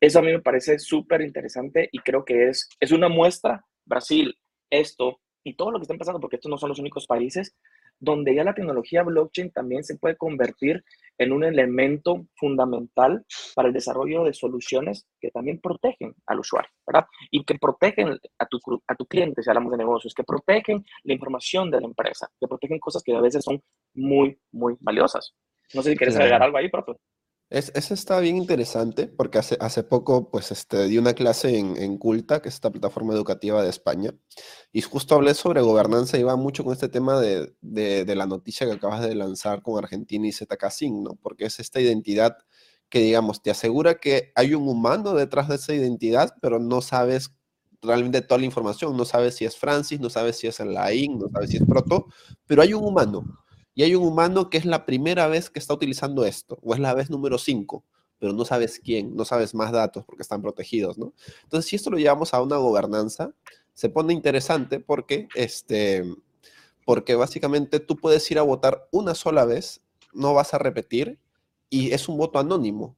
eso 0.00 0.18
a 0.18 0.22
mí 0.22 0.32
me 0.32 0.42
parece 0.42 0.80
súper 0.80 1.20
interesante 1.20 1.88
y 1.92 2.00
creo 2.00 2.24
que 2.24 2.48
es, 2.48 2.68
es 2.80 2.90
una 2.90 3.08
muestra, 3.08 3.64
Brasil, 3.84 4.36
esto 4.68 5.20
y 5.44 5.54
todo 5.54 5.70
lo 5.70 5.78
que 5.78 5.82
está 5.82 5.94
empezando, 5.94 6.20
porque 6.20 6.36
estos 6.36 6.50
no 6.50 6.58
son 6.58 6.68
los 6.68 6.78
únicos 6.78 7.06
países, 7.06 7.54
donde 7.98 8.34
ya 8.34 8.44
la 8.44 8.54
tecnología 8.54 9.02
blockchain 9.02 9.50
también 9.52 9.84
se 9.84 9.96
puede 9.96 10.16
convertir 10.16 10.84
en 11.18 11.32
un 11.32 11.44
elemento 11.44 12.26
fundamental 12.34 13.24
para 13.54 13.68
el 13.68 13.74
desarrollo 13.74 14.24
de 14.24 14.32
soluciones 14.32 15.06
que 15.20 15.30
también 15.30 15.60
protegen 15.60 16.14
al 16.26 16.40
usuario, 16.40 16.70
¿verdad? 16.86 17.06
Y 17.30 17.44
que 17.44 17.56
protegen 17.58 18.18
a 18.38 18.46
tu, 18.46 18.58
a 18.86 18.94
tu 18.94 19.06
cliente, 19.06 19.42
si 19.42 19.50
hablamos 19.50 19.72
de 19.72 19.78
negocios, 19.78 20.14
que 20.14 20.24
protegen 20.24 20.84
la 21.04 21.14
información 21.14 21.70
de 21.70 21.80
la 21.80 21.86
empresa, 21.86 22.28
que 22.40 22.48
protegen 22.48 22.78
cosas 22.80 23.02
que 23.02 23.14
a 23.14 23.20
veces 23.20 23.44
son 23.44 23.62
muy, 23.94 24.38
muy 24.50 24.76
valiosas. 24.80 25.34
No 25.74 25.82
sé 25.82 25.92
si 25.92 25.96
quieres 25.96 26.16
agregar 26.16 26.42
algo 26.42 26.58
ahí, 26.58 26.68
profe. 26.68 26.92
Es, 27.52 27.90
está 27.90 28.18
bien 28.20 28.38
interesante 28.38 29.08
porque 29.08 29.36
hace, 29.36 29.58
hace 29.60 29.82
poco 29.82 30.30
pues, 30.30 30.50
este, 30.50 30.86
di 30.86 30.96
una 30.96 31.12
clase 31.12 31.58
en, 31.58 31.98
Culta, 31.98 32.40
que 32.40 32.48
es 32.48 32.54
esta 32.54 32.70
plataforma 32.70 33.12
educativa 33.12 33.62
de 33.62 33.68
España, 33.68 34.14
y 34.72 34.80
justo 34.80 35.14
hablé 35.14 35.34
sobre 35.34 35.60
gobernanza 35.60 36.16
y 36.16 36.22
va 36.22 36.36
mucho 36.36 36.64
con 36.64 36.72
este 36.72 36.88
tema 36.88 37.20
de, 37.20 37.54
de, 37.60 38.14
la 38.14 38.24
noticia 38.24 38.66
que 38.66 38.72
acabas 38.72 39.02
de 39.02 39.14
lanzar 39.14 39.60
con 39.60 39.76
Argentina 39.76 40.26
y 40.26 40.32
ZK 40.32 40.64
¿no? 40.92 41.18
Porque 41.20 41.44
es 41.44 41.60
esta 41.60 41.78
identidad 41.78 42.38
que, 42.88 43.00
digamos, 43.00 43.42
te 43.42 43.50
asegura 43.50 43.96
que 43.96 44.32
hay 44.34 44.54
un 44.54 44.66
humano 44.66 45.12
detrás 45.12 45.48
de 45.48 45.56
esa 45.56 45.74
identidad, 45.74 46.34
pero 46.40 46.58
no 46.58 46.80
sabes 46.80 47.34
realmente 47.82 48.22
toda 48.22 48.38
la 48.38 48.46
información, 48.46 48.96
no 48.96 49.04
sabes 49.04 49.34
si 49.36 49.44
es 49.44 49.58
Francis, 49.58 50.00
no 50.00 50.08
sabes 50.08 50.38
si 50.38 50.46
es 50.46 50.58
Laín, 50.60 51.18
no 51.18 51.28
sabes 51.28 51.50
si 51.50 51.58
es 51.58 51.66
Proto, 51.66 52.06
pero 52.46 52.62
hay 52.62 52.72
un 52.72 52.84
humano 52.84 53.42
y 53.74 53.82
hay 53.82 53.94
un 53.94 54.06
humano 54.06 54.50
que 54.50 54.58
es 54.58 54.64
la 54.64 54.84
primera 54.86 55.26
vez 55.28 55.50
que 55.50 55.58
está 55.58 55.74
utilizando 55.74 56.24
esto, 56.24 56.58
o 56.62 56.74
es 56.74 56.80
la 56.80 56.94
vez 56.94 57.10
número 57.10 57.38
5, 57.38 57.84
pero 58.18 58.32
no 58.32 58.44
sabes 58.44 58.80
quién, 58.82 59.16
no 59.16 59.24
sabes 59.24 59.54
más 59.54 59.72
datos 59.72 60.04
porque 60.04 60.22
están 60.22 60.42
protegidos, 60.42 60.98
¿no? 60.98 61.12
Entonces, 61.42 61.68
si 61.68 61.76
esto 61.76 61.90
lo 61.90 61.98
llevamos 61.98 62.34
a 62.34 62.42
una 62.42 62.56
gobernanza, 62.56 63.32
se 63.74 63.88
pone 63.88 64.12
interesante 64.12 64.80
porque, 64.80 65.28
este, 65.34 66.04
porque 66.84 67.14
básicamente 67.14 67.80
tú 67.80 67.96
puedes 67.96 68.30
ir 68.30 68.38
a 68.38 68.42
votar 68.42 68.88
una 68.92 69.14
sola 69.14 69.44
vez, 69.44 69.80
no 70.12 70.34
vas 70.34 70.54
a 70.54 70.58
repetir, 70.58 71.18
y 71.70 71.92
es 71.92 72.08
un 72.08 72.18
voto 72.18 72.38
anónimo 72.38 72.96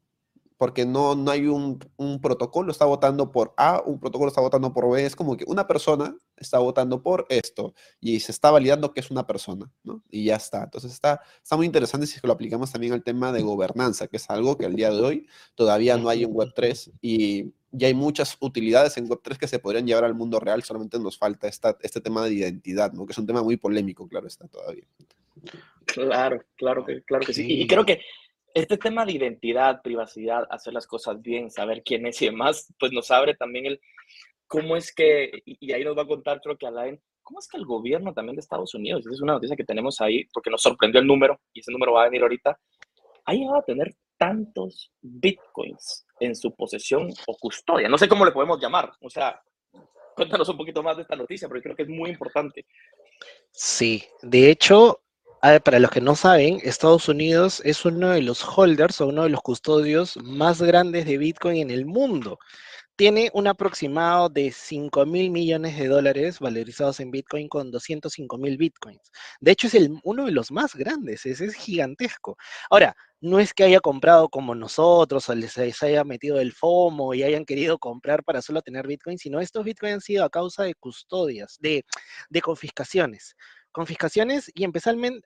porque 0.64 0.86
no, 0.86 1.14
no 1.14 1.30
hay 1.30 1.46
un, 1.46 1.78
un, 1.98 2.22
protocolo, 2.22 2.72
está 2.72 2.86
votando 2.86 3.30
por 3.30 3.52
A, 3.58 3.82
un 3.84 4.00
protocolo 4.00 4.30
está 4.30 4.40
votando 4.40 4.72
por 4.72 4.90
B, 4.90 5.04
es 5.04 5.14
como 5.14 5.36
que 5.36 5.44
una 5.46 5.66
persona 5.66 6.16
está 6.38 6.58
votando 6.58 7.02
por 7.02 7.26
esto 7.28 7.74
y 8.00 8.18
se 8.20 8.32
está 8.32 8.50
validando 8.50 8.94
que 8.94 9.00
es 9.00 9.10
una 9.10 9.26
persona, 9.26 9.70
¿no? 9.82 10.02
Y 10.08 10.24
ya 10.24 10.36
está. 10.36 10.62
Entonces 10.62 10.90
está, 10.90 11.20
está 11.42 11.58
muy 11.58 11.66
interesante 11.66 12.06
si 12.06 12.18
lo 12.22 12.32
aplicamos 12.32 12.72
también 12.72 12.94
al 12.94 13.02
tema 13.02 13.30
de 13.30 13.42
gobernanza, 13.42 14.06
que 14.06 14.16
es 14.16 14.30
algo 14.30 14.56
que 14.56 14.64
al 14.64 14.74
día 14.74 14.90
de 14.90 15.02
hoy 15.02 15.28
todavía 15.54 15.98
no 15.98 16.08
hay 16.08 16.24
en 16.24 16.32
Web3 16.32 16.92
y 17.02 17.52
ya 17.70 17.88
hay 17.88 17.94
muchas 17.94 18.38
utilidades 18.40 18.96
en 18.96 19.06
Web3 19.06 19.36
que 19.36 19.48
se 19.48 19.58
podrían 19.58 19.86
llevar 19.86 20.04
al 20.04 20.14
mundo 20.14 20.40
real, 20.40 20.62
solamente 20.62 20.98
nos 20.98 21.18
falta 21.18 21.46
esta, 21.46 21.76
este 21.82 22.00
tema 22.00 22.24
de 22.24 22.32
identidad, 22.32 22.90
¿no? 22.94 23.04
Que 23.04 23.12
es 23.12 23.18
un 23.18 23.26
tema 23.26 23.42
muy 23.42 23.58
polémico, 23.58 24.08
claro 24.08 24.28
está 24.28 24.48
todavía. 24.48 24.86
Claro, 25.84 26.42
claro 26.56 26.86
que, 26.86 27.02
claro 27.02 27.26
que 27.26 27.34
sí. 27.34 27.44
sí. 27.44 27.60
Y 27.60 27.66
creo 27.66 27.84
que 27.84 28.00
este 28.54 28.78
tema 28.78 29.04
de 29.04 29.12
identidad, 29.12 29.82
privacidad, 29.82 30.46
hacer 30.48 30.72
las 30.72 30.86
cosas 30.86 31.20
bien, 31.20 31.50
saber 31.50 31.82
quién 31.84 32.06
es 32.06 32.22
y 32.22 32.26
demás, 32.26 32.72
pues 32.78 32.92
nos 32.92 33.10
abre 33.10 33.34
también 33.34 33.66
el 33.66 33.80
cómo 34.46 34.76
es 34.76 34.94
que, 34.94 35.42
y 35.44 35.72
ahí 35.72 35.84
nos 35.84 35.98
va 35.98 36.02
a 36.02 36.06
contar 36.06 36.40
creo 36.40 36.56
que 36.56 36.66
Alain, 36.66 37.00
cómo 37.22 37.40
es 37.40 37.48
que 37.48 37.56
el 37.56 37.66
gobierno 37.66 38.14
también 38.14 38.36
de 38.36 38.40
Estados 38.40 38.74
Unidos, 38.74 39.00
esa 39.00 39.14
es 39.14 39.20
una 39.20 39.32
noticia 39.32 39.56
que 39.56 39.64
tenemos 39.64 40.00
ahí, 40.00 40.24
porque 40.32 40.50
nos 40.50 40.62
sorprendió 40.62 41.00
el 41.00 41.06
número, 41.06 41.40
y 41.52 41.60
ese 41.60 41.72
número 41.72 41.92
va 41.92 42.02
a 42.02 42.04
venir 42.04 42.22
ahorita, 42.22 42.58
ha 43.24 43.32
llegado 43.32 43.56
a 43.56 43.64
tener 43.64 43.96
tantos 44.16 44.92
bitcoins 45.00 46.06
en 46.20 46.36
su 46.36 46.54
posesión 46.54 47.08
o 47.26 47.36
custodia, 47.36 47.88
no 47.88 47.98
sé 47.98 48.08
cómo 48.08 48.24
le 48.24 48.30
podemos 48.32 48.60
llamar, 48.60 48.92
o 49.00 49.10
sea, 49.10 49.42
cuéntanos 50.14 50.48
un 50.48 50.56
poquito 50.56 50.82
más 50.82 50.96
de 50.96 51.02
esta 51.02 51.16
noticia, 51.16 51.48
porque 51.48 51.62
creo 51.62 51.76
que 51.76 51.82
es 51.82 51.88
muy 51.88 52.10
importante. 52.10 52.66
Sí, 53.50 54.04
de 54.22 54.50
hecho, 54.50 55.03
para 55.62 55.78
los 55.78 55.90
que 55.90 56.00
no 56.00 56.16
saben, 56.16 56.58
Estados 56.62 57.06
Unidos 57.06 57.60
es 57.66 57.84
uno 57.84 58.10
de 58.10 58.22
los 58.22 58.42
holders 58.42 59.02
o 59.02 59.08
uno 59.08 59.24
de 59.24 59.28
los 59.28 59.42
custodios 59.42 60.16
más 60.24 60.62
grandes 60.62 61.04
de 61.04 61.18
Bitcoin 61.18 61.58
en 61.58 61.70
el 61.70 61.84
mundo. 61.84 62.38
Tiene 62.96 63.30
un 63.34 63.46
aproximado 63.46 64.30
de 64.30 64.50
5 64.52 65.04
mil 65.04 65.30
millones 65.30 65.76
de 65.76 65.88
dólares 65.88 66.38
valorizados 66.40 66.98
en 67.00 67.10
Bitcoin 67.10 67.48
con 67.48 67.70
205 67.70 68.38
mil 68.38 68.56
Bitcoins. 68.56 69.12
De 69.38 69.50
hecho, 69.52 69.66
es 69.66 69.74
uno 70.02 70.24
de 70.24 70.32
los 70.32 70.50
más 70.50 70.74
grandes, 70.74 71.26
es, 71.26 71.42
es 71.42 71.54
gigantesco. 71.54 72.38
Ahora, 72.70 72.96
no 73.20 73.38
es 73.38 73.52
que 73.52 73.64
haya 73.64 73.80
comprado 73.80 74.30
como 74.30 74.54
nosotros 74.54 75.28
o 75.28 75.34
les, 75.34 75.58
haya 75.82 76.04
metido 76.04 76.40
el 76.40 76.52
FOMO 76.54 77.12
y 77.12 77.22
hayan 77.22 77.44
querido 77.44 77.78
comprar 77.78 78.24
para 78.24 78.40
solo 78.40 78.62
tener 78.62 78.86
Bitcoin, 78.86 79.18
sino 79.18 79.40
estos 79.40 79.64
Bitcoins 79.64 79.94
han 79.94 80.00
sido 80.00 80.24
a 80.24 80.30
causa 80.30 80.62
de 80.62 80.74
custodias, 80.74 81.58
de 81.60 81.84
confiscaciones 82.42 83.36
confiscaciones 83.74 84.50
y 84.54 84.64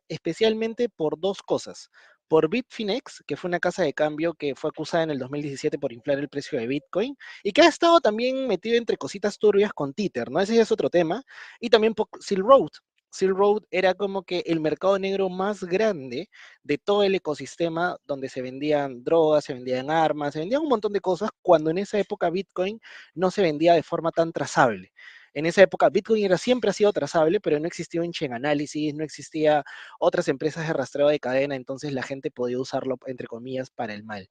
especialmente 0.08 0.88
por 0.88 1.20
dos 1.20 1.42
cosas. 1.42 1.90
Por 2.28 2.48
Bitfinex, 2.48 3.22
que 3.26 3.36
fue 3.36 3.48
una 3.48 3.60
casa 3.60 3.82
de 3.82 3.92
cambio 3.92 4.34
que 4.34 4.54
fue 4.54 4.70
acusada 4.70 5.04
en 5.04 5.10
el 5.10 5.18
2017 5.18 5.78
por 5.78 5.92
inflar 5.92 6.18
el 6.18 6.28
precio 6.28 6.58
de 6.58 6.66
Bitcoin 6.66 7.16
y 7.42 7.52
que 7.52 7.62
ha 7.62 7.68
estado 7.68 8.00
también 8.00 8.48
metido 8.48 8.76
entre 8.76 8.96
cositas 8.96 9.38
turbias 9.38 9.72
con 9.72 9.92
Tether, 9.94 10.30
¿no? 10.30 10.40
Ese 10.40 10.56
ya 10.56 10.62
es 10.62 10.72
otro 10.72 10.90
tema. 10.90 11.22
Y 11.60 11.70
también 11.70 11.94
por 11.94 12.08
Silk 12.20 12.42
Road. 12.44 12.70
Silk 13.10 13.36
Road 13.36 13.62
era 13.70 13.94
como 13.94 14.22
que 14.22 14.42
el 14.46 14.60
mercado 14.60 14.98
negro 14.98 15.28
más 15.28 15.64
grande 15.64 16.28
de 16.62 16.78
todo 16.78 17.02
el 17.02 17.14
ecosistema 17.14 17.96
donde 18.06 18.28
se 18.28 18.42
vendían 18.42 19.04
drogas, 19.04 19.44
se 19.44 19.54
vendían 19.54 19.90
armas, 19.90 20.32
se 20.34 20.40
vendían 20.40 20.62
un 20.62 20.68
montón 20.68 20.92
de 20.92 21.00
cosas 21.00 21.30
cuando 21.42 21.70
en 21.70 21.78
esa 21.78 21.98
época 21.98 22.30
Bitcoin 22.30 22.80
no 23.14 23.30
se 23.30 23.42
vendía 23.42 23.74
de 23.74 23.82
forma 23.82 24.10
tan 24.10 24.32
trazable. 24.32 24.92
En 25.34 25.46
esa 25.46 25.62
época 25.62 25.88
Bitcoin 25.90 26.24
era, 26.24 26.38
siempre 26.38 26.70
ha 26.70 26.72
sido 26.72 26.92
trazable, 26.92 27.40
pero 27.40 27.58
no 27.60 27.66
existía 27.66 28.02
un 28.02 28.12
chain 28.12 28.32
análisis, 28.32 28.94
no 28.94 29.04
existía 29.04 29.64
otras 30.00 30.28
empresas 30.28 30.66
de 30.66 30.72
rastreo 30.72 31.08
de 31.08 31.20
cadena, 31.20 31.54
entonces 31.56 31.92
la 31.92 32.02
gente 32.02 32.30
podía 32.30 32.58
usarlo, 32.58 32.96
entre 33.06 33.26
comillas, 33.26 33.70
para 33.70 33.94
el 33.94 34.04
mal. 34.04 34.28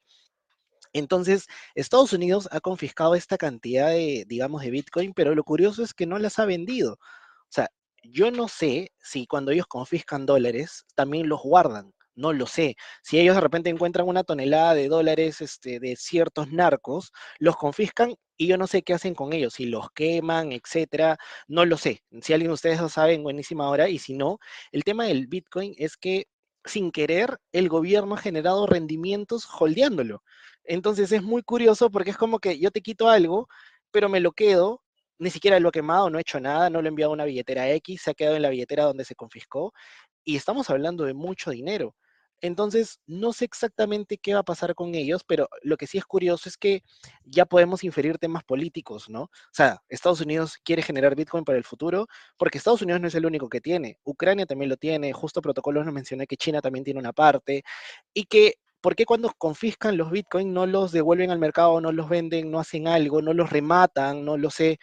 Entonces, 0.94 1.48
Estados 1.76 2.14
Unidos 2.14 2.48
ha 2.52 2.60
confiscado 2.60 3.16
esta 3.16 3.38
cantidad 3.38 3.90
de, 3.90 4.26
digamos, 4.28 4.62
de 4.62 4.72
Bitcoin, 4.72 5.14
pero 5.14 5.36
lo 5.36 5.44
curioso 5.44 5.84
es 5.84 5.94
que 5.94 6.06
no 6.06 6.18
las 6.20 6.40
ha 6.40 6.46
vendido. 6.46 6.94
O 6.94 7.52
sea, 7.52 7.70
yo 8.04 8.32
no 8.32 8.48
sé 8.48 8.92
si 9.00 9.28
cuando 9.28 9.52
ellos 9.52 9.68
confiscan 9.68 10.26
dólares, 10.26 10.86
también 10.96 11.30
los 11.30 11.42
guardan. 11.42 11.94
No 12.18 12.34
lo 12.34 12.48
sé. 12.48 12.76
Si 13.04 13.20
ellos 13.20 13.36
de 13.36 13.42
repente 13.42 13.70
encuentran 13.70 14.08
una 14.08 14.24
tonelada 14.24 14.74
de 14.74 14.88
dólares 14.88 15.40
este, 15.40 15.80
de 15.80 15.96
ciertos 15.96 16.52
narcos, 16.52 17.12
los 17.38 17.56
confiscan 17.58 18.16
y 18.36 18.48
yo 18.48 18.58
no 18.58 18.66
sé 18.66 18.82
qué 18.82 18.94
hacen 18.96 19.14
con 19.16 19.34
ellos, 19.34 19.54
si 19.54 19.68
los 19.68 19.92
queman, 19.92 20.52
etcétera, 20.52 21.18
no 21.48 21.64
lo 21.64 21.78
sé. 21.78 22.04
Si 22.22 22.34
alguien 22.34 22.50
de 22.50 22.56
ustedes 22.56 22.82
lo 22.82 22.90
sabe, 22.90 23.14
en 23.14 23.24
buenísima 23.24 23.70
hora, 23.70 23.88
y 23.88 24.00
si 24.00 24.16
no, 24.16 24.40
el 24.72 24.84
tema 24.84 25.06
del 25.06 25.28
Bitcoin 25.28 25.76
es 25.78 25.96
que 25.96 26.26
sin 26.66 26.92
querer 26.92 27.38
el 27.52 27.70
gobierno 27.70 28.16
ha 28.16 28.18
generado 28.18 28.66
rendimientos 28.66 29.48
holdeándolo. 29.60 30.24
Entonces 30.64 31.12
es 31.12 31.22
muy 31.24 31.44
curioso 31.44 31.92
porque 31.92 32.12
es 32.12 32.18
como 32.18 32.40
que 32.40 32.60
yo 32.60 32.72
te 32.72 32.82
quito 32.82 33.10
algo, 33.10 33.48
pero 33.92 34.10
me 34.10 34.20
lo 34.22 34.32
quedo, 34.32 34.82
ni 35.20 35.30
siquiera 35.30 35.60
lo 35.60 35.70
he 35.70 35.72
quemado, 35.72 36.10
no 36.10 36.18
he 36.18 36.22
hecho 36.22 36.40
nada, 36.40 36.70
no 36.72 36.82
lo 36.82 36.88
he 36.88 36.90
enviado 36.90 37.12
a 37.12 37.14
una 37.14 37.26
billetera 37.26 37.70
X, 37.72 38.02
se 38.04 38.12
ha 38.12 38.14
quedado 38.16 38.36
en 38.36 38.42
la 38.42 38.50
billetera 38.50 38.86
donde 38.86 39.06
se 39.06 39.16
confiscó, 39.16 39.72
y 40.24 40.36
estamos 40.36 40.70
hablando 40.70 41.06
de 41.06 41.14
mucho 41.14 41.52
dinero. 41.52 41.96
Entonces, 42.42 43.00
no 43.08 43.34
sé 43.34 43.46
exactamente 43.46 44.18
qué 44.18 44.34
va 44.34 44.42
a 44.42 44.44
pasar 44.44 44.76
con 44.76 44.96
ellos, 44.96 45.24
pero 45.26 45.50
lo 45.62 45.78
que 45.78 45.88
sí 45.88 45.98
es 45.98 46.06
curioso 46.06 46.50
es 46.50 46.58
que 46.58 46.84
ya 47.24 47.46
podemos 47.46 47.84
inferir 47.84 48.18
temas 48.18 48.44
políticos, 48.44 49.10
¿no? 49.10 49.24
O 49.24 49.30
sea, 49.54 49.82
Estados 49.90 50.22
Unidos 50.22 50.58
quiere 50.64 50.82
generar 50.84 51.16
Bitcoin 51.16 51.44
para 51.44 51.58
el 51.58 51.64
futuro, 51.64 52.08
porque 52.38 52.58
Estados 52.60 52.82
Unidos 52.82 53.02
no 53.02 53.08
es 53.08 53.16
el 53.16 53.26
único 53.26 53.50
que 53.50 53.62
tiene. 53.62 53.98
Ucrania 54.04 54.46
también 54.46 54.70
lo 54.70 54.78
tiene, 54.78 55.14
justo 55.14 55.42
protocolos 55.42 55.86
nos 55.86 55.94
mencioné 55.94 56.28
que 56.28 56.38
China 56.38 56.62
también 56.62 56.86
tiene 56.86 57.00
una 57.00 57.14
parte, 57.14 57.64
y 58.14 58.26
que 58.26 58.56
¿por 58.82 58.96
qué 58.96 59.06
cuando 59.06 59.32
confiscan 59.38 59.98
los 59.98 60.12
Bitcoin 60.12 60.54
no 60.54 60.66
los 60.66 60.92
devuelven 60.92 61.32
al 61.32 61.40
mercado, 61.40 61.82
no 61.82 61.92
los 61.92 62.10
venden, 62.10 62.52
no 62.52 62.60
hacen 62.60 62.88
algo, 62.88 63.22
no 63.22 63.34
los 63.34 63.50
rematan, 63.50 64.24
no 64.26 64.38
lo 64.38 64.50
sé? 64.52 64.80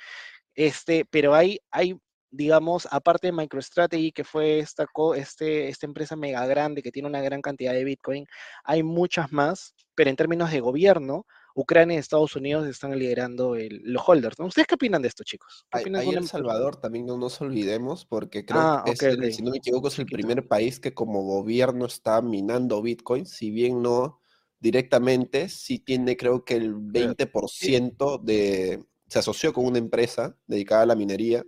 Este, 0.55 1.05
pero 1.07 1.35
hay, 1.35 1.61
hay 1.71 1.97
digamos, 2.35 2.89
aparte 2.91 3.29
de 3.29 3.33
MicroStrategy, 3.33 4.13
que 4.13 4.25
fue 4.25 4.59
esta, 4.59 4.87
este, 5.17 5.69
esta 5.69 5.87
empresa 5.87 6.17
mega 6.17 6.45
grande 6.47 6.83
que 6.83 6.91
tiene 6.91 7.09
una 7.09 7.23
gran 7.23 7.41
cantidad 7.41 7.73
de 7.73 7.85
Bitcoin, 7.85 8.27
hay 8.65 8.83
muchas 8.83 9.33
más, 9.33 9.75
pero 9.95 10.11
en 10.11 10.17
términos 10.17 10.51
de 10.51 10.61
gobierno, 10.61 11.27
Ucrania 11.55 11.95
y 11.95 12.01
Estados 12.01 12.35
Unidos 12.35 12.67
están 12.67 12.99
liderando 12.99 13.55
el, 13.55 13.81
los 13.85 14.03
holders. 14.05 14.37
¿no? 14.41 14.47
¿Ustedes 14.47 14.67
qué 14.67 14.75
opinan 14.75 15.03
de 15.03 15.09
esto, 15.09 15.23
chicos? 15.23 15.65
Ahí 15.71 15.85
El 15.87 16.17
em 16.17 16.27
Salvador 16.27 16.77
también 16.77 17.07
no 17.07 17.17
nos 17.17 17.41
olvidemos, 17.41 18.05
porque 18.05 18.45
creo 18.45 18.61
ah, 18.61 18.83
que 18.85 18.93
es 18.93 19.03
el, 19.03 19.33
si 19.33 19.43
no 19.43 19.53
me 19.53 19.59
equivoco, 19.59 19.87
es 19.87 19.99
el 20.01 20.07
primer 20.07 20.49
país 20.49 20.81
que 20.81 20.93
como 20.93 21.23
gobierno 21.23 21.87
está 21.87 22.21
minando 22.21 22.83
Bitcoin, 22.83 23.27
si 23.27 23.53
bien 23.53 23.81
no 23.81 24.19
directamente, 24.59 25.49
sí 25.49 25.79
tiene 25.79 26.17
creo 26.17 26.45
que 26.45 26.57
el 26.57 26.75
20% 26.75 28.21
de... 28.23 28.83
se 29.07 29.19
asoció 29.21 29.53
con 29.53 29.67
una 29.67 29.79
empresa 29.79 30.37
dedicada 30.49 30.83
a 30.83 30.87
la 30.87 30.97
minería 30.97 31.45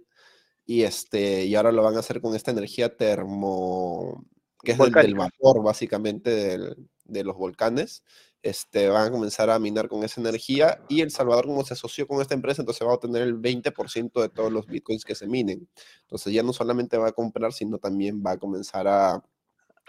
y, 0.67 0.83
este, 0.83 1.45
y 1.45 1.55
ahora 1.55 1.73
lo 1.73 1.83
van 1.83 1.97
a 1.97 2.01
hacer 2.01 2.21
con 2.21 2.35
esta 2.35 2.51
energía 2.51 2.97
termo, 2.97 4.27
que 4.63 4.73
es 4.73 4.79
del, 4.79 4.93
del, 4.93 5.15
vapor 5.15 5.63
básicamente 5.63 6.31
del, 6.31 6.89
de 7.05 7.25
los 7.25 7.37
volcanes. 7.37 8.03
este, 8.43 8.89
van 8.89 9.09
a 9.09 9.11
comenzar 9.11 9.51
a 9.51 9.59
minar 9.59 9.89
con 9.89 10.05
esa 10.05 10.21
energía 10.21 10.81
y 10.89 11.01
El 11.01 11.11
Salvador 11.11 11.47
como 11.47 11.65
se 11.65 11.75
asoció 11.75 12.07
con 12.07 12.21
esta 12.21 12.35
empresa, 12.35 12.63
entonces 12.63 12.87
va 12.87 12.93
a 12.93 12.95
obtener 12.95 13.23
el 13.23 13.37
20% 13.41 14.21
de 14.21 14.29
todos 14.29 14.53
los 14.53 14.67
bitcoins 14.67 15.05
que 15.05 15.15
se 15.15 15.27
minen. 15.27 15.69
Entonces 16.03 16.33
ya 16.33 16.43
no 16.43 16.53
solamente 16.53 16.97
va 16.97 17.09
a 17.09 17.13
comprar, 17.13 17.53
sino 17.53 17.79
también 17.79 18.23
va 18.25 18.33
a 18.33 18.39
comenzar 18.39 18.87
a, 18.87 19.23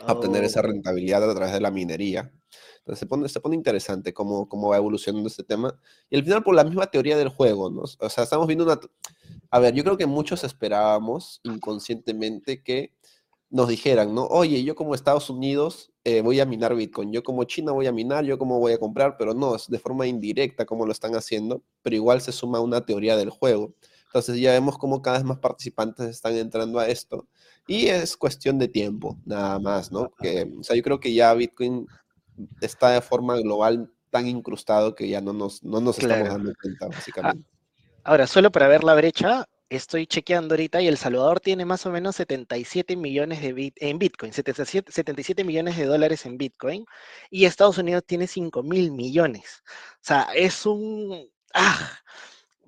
obtener 0.08 0.44
esa 0.44 0.60
oh. 0.60 0.64
rentabilidad 0.64 1.28
a 1.30 1.34
través 1.34 1.54
de 1.54 1.62
la 1.62 1.72
minería. 1.72 2.32
Entonces 2.80 3.00
se 3.00 3.06
pone, 3.06 3.28
se 3.30 3.40
pone 3.40 3.56
interesante 3.56 4.14
cómo, 4.14 4.48
cómo 4.48 4.70
va 4.70 4.78
evolucionando 4.78 5.28
este 5.28 5.44
tema. 5.44 5.80
Y 6.10 6.18
al 6.18 6.24
final 6.24 6.44
por 6.44 6.56
la 6.56 6.64
misma 6.64 6.88
teoría 6.88 7.18
del 7.18 7.30
juego, 7.30 7.70
¿no? 7.70 7.82
O 7.82 8.10
sea, 8.10 8.24
estamos 8.24 8.48
viendo 8.48 8.64
una... 8.64 8.80
A 9.50 9.60
ver, 9.60 9.74
yo 9.74 9.84
creo 9.84 9.98
que 9.98 10.06
muchos 10.06 10.44
esperábamos 10.44 11.40
inconscientemente 11.44 12.62
que 12.64 12.94
nos 13.50 13.70
dijeran, 13.70 14.14
¿no? 14.14 14.26
Oye, 14.26 14.64
yo 14.64 14.76
como 14.76 14.94
Estados 14.94 15.30
Unidos 15.30 15.92
eh, 16.04 16.22
voy 16.22 16.40
a 16.40 16.46
minar 16.46 16.76
Bitcoin, 16.76 17.14
yo 17.14 17.24
como 17.24 17.46
China 17.46 17.72
voy 17.72 17.88
a 17.88 17.92
minar, 17.92 18.26
yo 18.26 18.38
como 18.38 18.60
voy 18.60 18.74
a 18.74 18.78
comprar, 18.78 19.16
pero 19.18 19.34
no, 19.34 19.56
es 19.56 19.68
de 19.68 19.80
forma 19.80 20.06
indirecta 20.06 20.66
como 20.66 20.86
lo 20.86 20.92
están 20.92 21.16
haciendo, 21.16 21.64
pero 21.82 21.96
igual 21.96 22.22
se 22.22 22.32
suma 22.32 22.60
una 22.60 22.86
teoría 22.86 23.16
del 23.16 23.30
juego. 23.30 23.74
Entonces 24.08 24.40
ya 24.40 24.52
vemos 24.52 24.78
cómo 24.78 25.02
cada 25.02 25.18
vez 25.18 25.26
más 25.26 25.40
participantes 25.40 26.08
están 26.10 26.36
entrando 26.36 26.80
a 26.80 26.88
esto 26.88 27.28
y 27.68 27.88
es 27.88 28.18
cuestión 28.18 28.58
de 28.58 28.68
tiempo, 28.68 29.18
nada 29.26 29.60
más, 29.60 29.92
¿no? 29.92 30.12
Que, 30.20 30.52
o 30.58 30.64
sea, 30.64 30.76
yo 30.76 30.84
creo 30.84 31.00
que 31.00 31.14
ya 31.14 31.34
Bitcoin 31.34 31.86
está 32.62 32.92
de 32.92 33.02
forma 33.02 33.38
global 33.38 33.92
tan 34.10 34.28
incrustado 34.28 34.96
que 34.96 35.08
ya 35.08 35.22
no 35.22 35.34
nos, 35.34 35.64
no 35.64 35.82
nos 35.82 36.00
estamos 36.00 36.30
dando 36.30 36.54
cuenta, 36.62 36.86
ah, 36.86 36.90
básicamente. 36.90 37.57
Ahora, 38.08 38.26
solo 38.26 38.54
para 38.54 38.70
ver 38.70 38.86
la 38.86 38.96
brecha, 38.96 39.50
estoy 39.68 40.08
chequeando 40.08 40.54
ahorita 40.54 40.82
y 40.82 40.88
El 40.88 40.96
Salvador 40.98 41.42
tiene 41.42 41.66
más 41.66 41.86
o 41.86 41.92
menos 41.92 42.16
77 42.16 42.96
millones 42.96 43.42
de 43.42 43.74
en 43.76 44.00
Bitcoin, 44.00 44.32
77, 44.32 45.44
millones 45.44 45.76
de 45.76 45.86
dólares 45.86 46.26
en 46.26 46.38
Bitcoin 46.38 46.86
y 47.30 47.44
Estados 47.44 47.78
Unidos 47.78 48.06
tiene 48.08 48.28
5 48.28 48.64
mil 48.64 48.94
millones. 48.94 49.62
O 49.96 50.00
sea, 50.00 50.30
es 50.34 50.66
un... 50.66 51.30
¡Ah! 51.54 52.00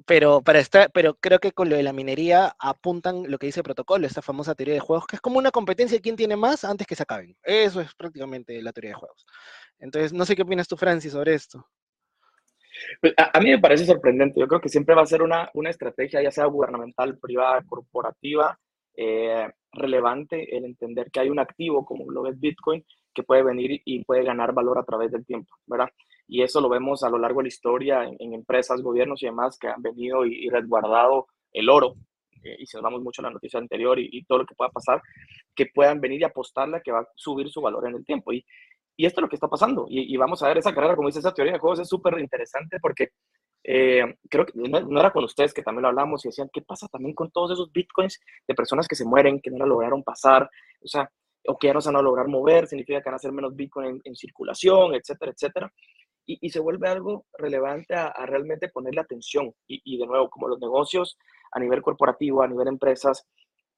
Pero, 0.06 0.42
para 0.42 0.60
estar, 0.60 0.92
pero 0.92 1.16
creo 1.16 1.40
que 1.40 1.54
con 1.54 1.70
lo 1.70 1.78
de 1.78 1.84
la 1.84 1.94
minería 1.94 2.54
apuntan 2.60 3.24
lo 3.32 3.38
que 3.38 3.48
dice 3.48 3.62
el 3.62 3.64
protocolo, 3.64 4.08
esta 4.08 4.22
famosa 4.22 4.56
teoría 4.56 4.74
de 4.74 4.82
juegos, 4.82 5.08
que 5.08 5.16
es 5.16 5.22
como 5.22 5.38
una 5.38 5.52
competencia 5.52 5.98
de 5.98 6.02
quién 6.02 6.18
tiene 6.18 6.36
más 6.36 6.66
antes 6.66 6.86
que 6.86 6.96
se 6.96 7.04
acaben. 7.04 7.38
Eso 7.44 7.80
es 7.80 7.96
prácticamente 7.96 8.62
la 8.62 8.74
teoría 8.74 8.92
de 8.92 8.96
juegos. 8.96 9.26
Entonces, 9.80 10.12
no 10.12 10.26
sé 10.26 10.36
qué 10.36 10.42
opinas 10.42 10.68
tú, 10.68 10.76
Francis, 10.76 11.14
sobre 11.14 11.34
esto. 11.34 11.66
Pues, 13.02 13.14
a, 13.18 13.40
mí 13.40 13.50
me 13.50 13.60
parece 13.60 13.86
sorprendente. 13.86 14.40
Yo 14.40 14.48
creo 14.48 14.62
que 14.62 14.70
siempre 14.70 14.96
va 14.96 15.02
a 15.02 15.06
ser 15.06 15.22
una, 15.22 15.50
una 15.54 15.70
estrategia, 15.70 16.22
ya 16.22 16.32
sea 16.32 16.46
gubernamental, 16.46 17.18
privada, 17.18 17.62
corporativa, 17.68 18.58
eh, 18.96 19.50
relevante 19.72 20.58
el 20.58 20.66
entender 20.66 21.10
que 21.12 21.22
hay 21.22 21.30
un 21.30 21.40
activo 21.40 21.86
como 21.86 22.12
lo 22.12 22.28
es 22.28 22.40
Bitcoin 22.40 22.84
que 23.14 23.24
puede 23.24 23.44
venir 23.44 23.82
y 23.86 24.04
puede 24.04 24.24
ganar 24.24 24.54
valor 24.54 24.78
a 24.78 24.84
través 24.84 25.12
del 25.12 25.26
tiempo, 25.26 25.56
¿verdad? 25.66 25.90
Y 26.28 26.42
eso 26.42 26.62
lo 26.62 26.70
vemos 26.70 27.04
a 27.04 27.10
lo 27.10 27.18
largo 27.18 27.40
de 27.40 27.46
la 27.46 27.48
historia 27.50 28.04
en, 28.04 28.34
empresas, 28.34 28.82
gobiernos 28.82 29.22
y 29.24 29.28
demás 29.28 29.58
que 29.58 29.68
han 29.68 29.82
venido 29.82 30.26
y, 30.26 30.50
resguardado 30.50 31.28
el 31.52 31.70
oro, 31.70 31.96
eh, 32.44 32.58
y 32.60 32.66
si 32.66 32.78
nos 32.78 32.84
vamos 32.84 33.02
mucho 33.02 33.22
a 33.22 33.26
la 33.26 33.32
noticia 33.32 33.60
anterior 33.60 33.98
y, 34.00 34.24
todo 34.26 34.40
lo 34.40 34.46
que 34.46 34.56
pueda 34.56 34.70
pasar, 34.70 35.02
que 35.56 35.66
puedan 35.68 36.00
venir 36.00 36.22
y 36.22 36.26
apostarle 36.26 36.82
que 36.84 36.92
va 36.92 37.00
a 37.00 37.08
subir 37.16 37.50
su 37.50 37.62
valor 37.62 37.88
en 37.88 37.96
el 37.96 38.06
tiempo. 38.06 38.32
Y, 38.32 38.46
y 39.00 39.06
esto 39.06 39.22
es 39.22 39.24
lo 39.24 39.30
que 39.30 39.38
está 39.38 39.48
pasando. 39.48 39.86
Y, 39.88 40.18
vamos 40.18 40.44
a 40.44 40.50
ver 40.50 40.58
esa 40.58 40.76
carrera, 40.76 40.94
como 40.98 41.08
dice 41.08 41.20
esa 41.20 41.34
teoría 41.34 41.54
de 41.54 41.60
juegos, 41.60 41.80
es 41.80 41.88
súper 41.88 42.20
interesante 42.20 42.80
porque 42.82 43.12
eh, 43.64 44.04
creo 44.30 44.46
que 44.46 44.52
no, 44.56 45.00
era 45.00 45.14
con 45.14 45.24
ustedes 45.24 45.54
que 45.54 45.64
también 45.64 45.84
lo 45.84 45.88
hablamos 45.88 46.26
y 46.26 46.28
decían, 46.28 46.50
¿qué 46.52 46.62
pasa 46.62 46.86
también 46.90 47.16
con 47.16 47.32
todos 47.32 47.52
esos 47.52 47.72
bitcoins 47.72 48.20
de 48.46 48.54
personas 48.54 48.90
que 48.90 48.98
se 48.98 49.06
mueren, 49.06 49.40
que 49.40 49.52
no 49.52 49.60
la 49.60 49.68
lograron 49.68 50.04
pasar? 50.04 50.50
O 50.84 50.88
sea, 50.90 51.10
o 51.48 51.58
que 51.58 51.74
no 51.74 51.80
se 51.80 51.88
van 51.88 51.96
a 51.96 52.02
lograr 52.02 52.28
mover, 52.28 52.68
significa 52.68 53.00
que 53.00 53.06
van 53.06 53.14
a 53.14 53.16
hacer 53.16 53.32
menos 53.32 53.56
bitcoin 53.56 54.02
en, 54.04 54.16
circulación, 54.18 54.94
etcétera, 54.94 55.32
etcétera. 55.32 55.74
Y, 56.26 56.50
se 56.50 56.60
vuelve 56.60 56.90
algo 56.90 57.26
relevante 57.38 57.96
a, 57.96 58.12
realmente 58.26 58.68
ponerle 58.68 59.00
atención. 59.00 59.54
Y, 59.66 59.82
y, 59.86 59.98
de 59.98 60.08
nuevo, 60.08 60.30
como 60.30 60.50
los 60.50 60.60
negocios 60.60 61.18
a 61.54 61.60
nivel 61.62 61.82
corporativo, 61.82 62.44
a 62.44 62.50
nivel 62.50 62.68
empresas, 62.68 63.26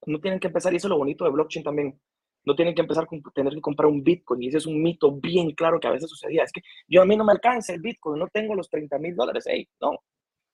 no 0.04 0.18
tienen 0.18 0.40
que 0.40 0.48
empezar, 0.48 0.72
y 0.72 0.78
eso 0.78 0.88
es 0.88 0.90
lo 0.90 0.98
bonito 0.98 1.24
de 1.24 1.30
blockchain 1.30 1.64
también, 1.64 2.00
no 2.44 2.54
tienen 2.54 2.74
que 2.74 2.82
empezar 2.82 3.04
a 3.04 3.32
tener 3.32 3.52
que 3.54 3.60
comprar 3.60 3.88
un 3.90 4.02
Bitcoin. 4.02 4.42
Y 4.42 4.48
ese 4.48 4.58
es 4.58 4.66
un 4.66 4.82
mito 4.82 5.12
bien 5.12 5.52
claro 5.52 5.78
que 5.80 5.88
a 5.88 5.92
veces 5.92 6.10
sucedía. 6.10 6.44
Es 6.44 6.52
que 6.52 6.62
yo 6.88 7.02
a 7.02 7.04
mí 7.04 7.16
no 7.16 7.24
me 7.24 7.32
alcanza 7.32 7.72
el 7.72 7.80
Bitcoin, 7.80 8.18
no 8.18 8.28
tengo 8.28 8.54
los 8.54 8.68
30 8.68 8.98
mil 8.98 9.14
dólares. 9.14 9.44
Hey, 9.46 9.68
no, 9.80 9.98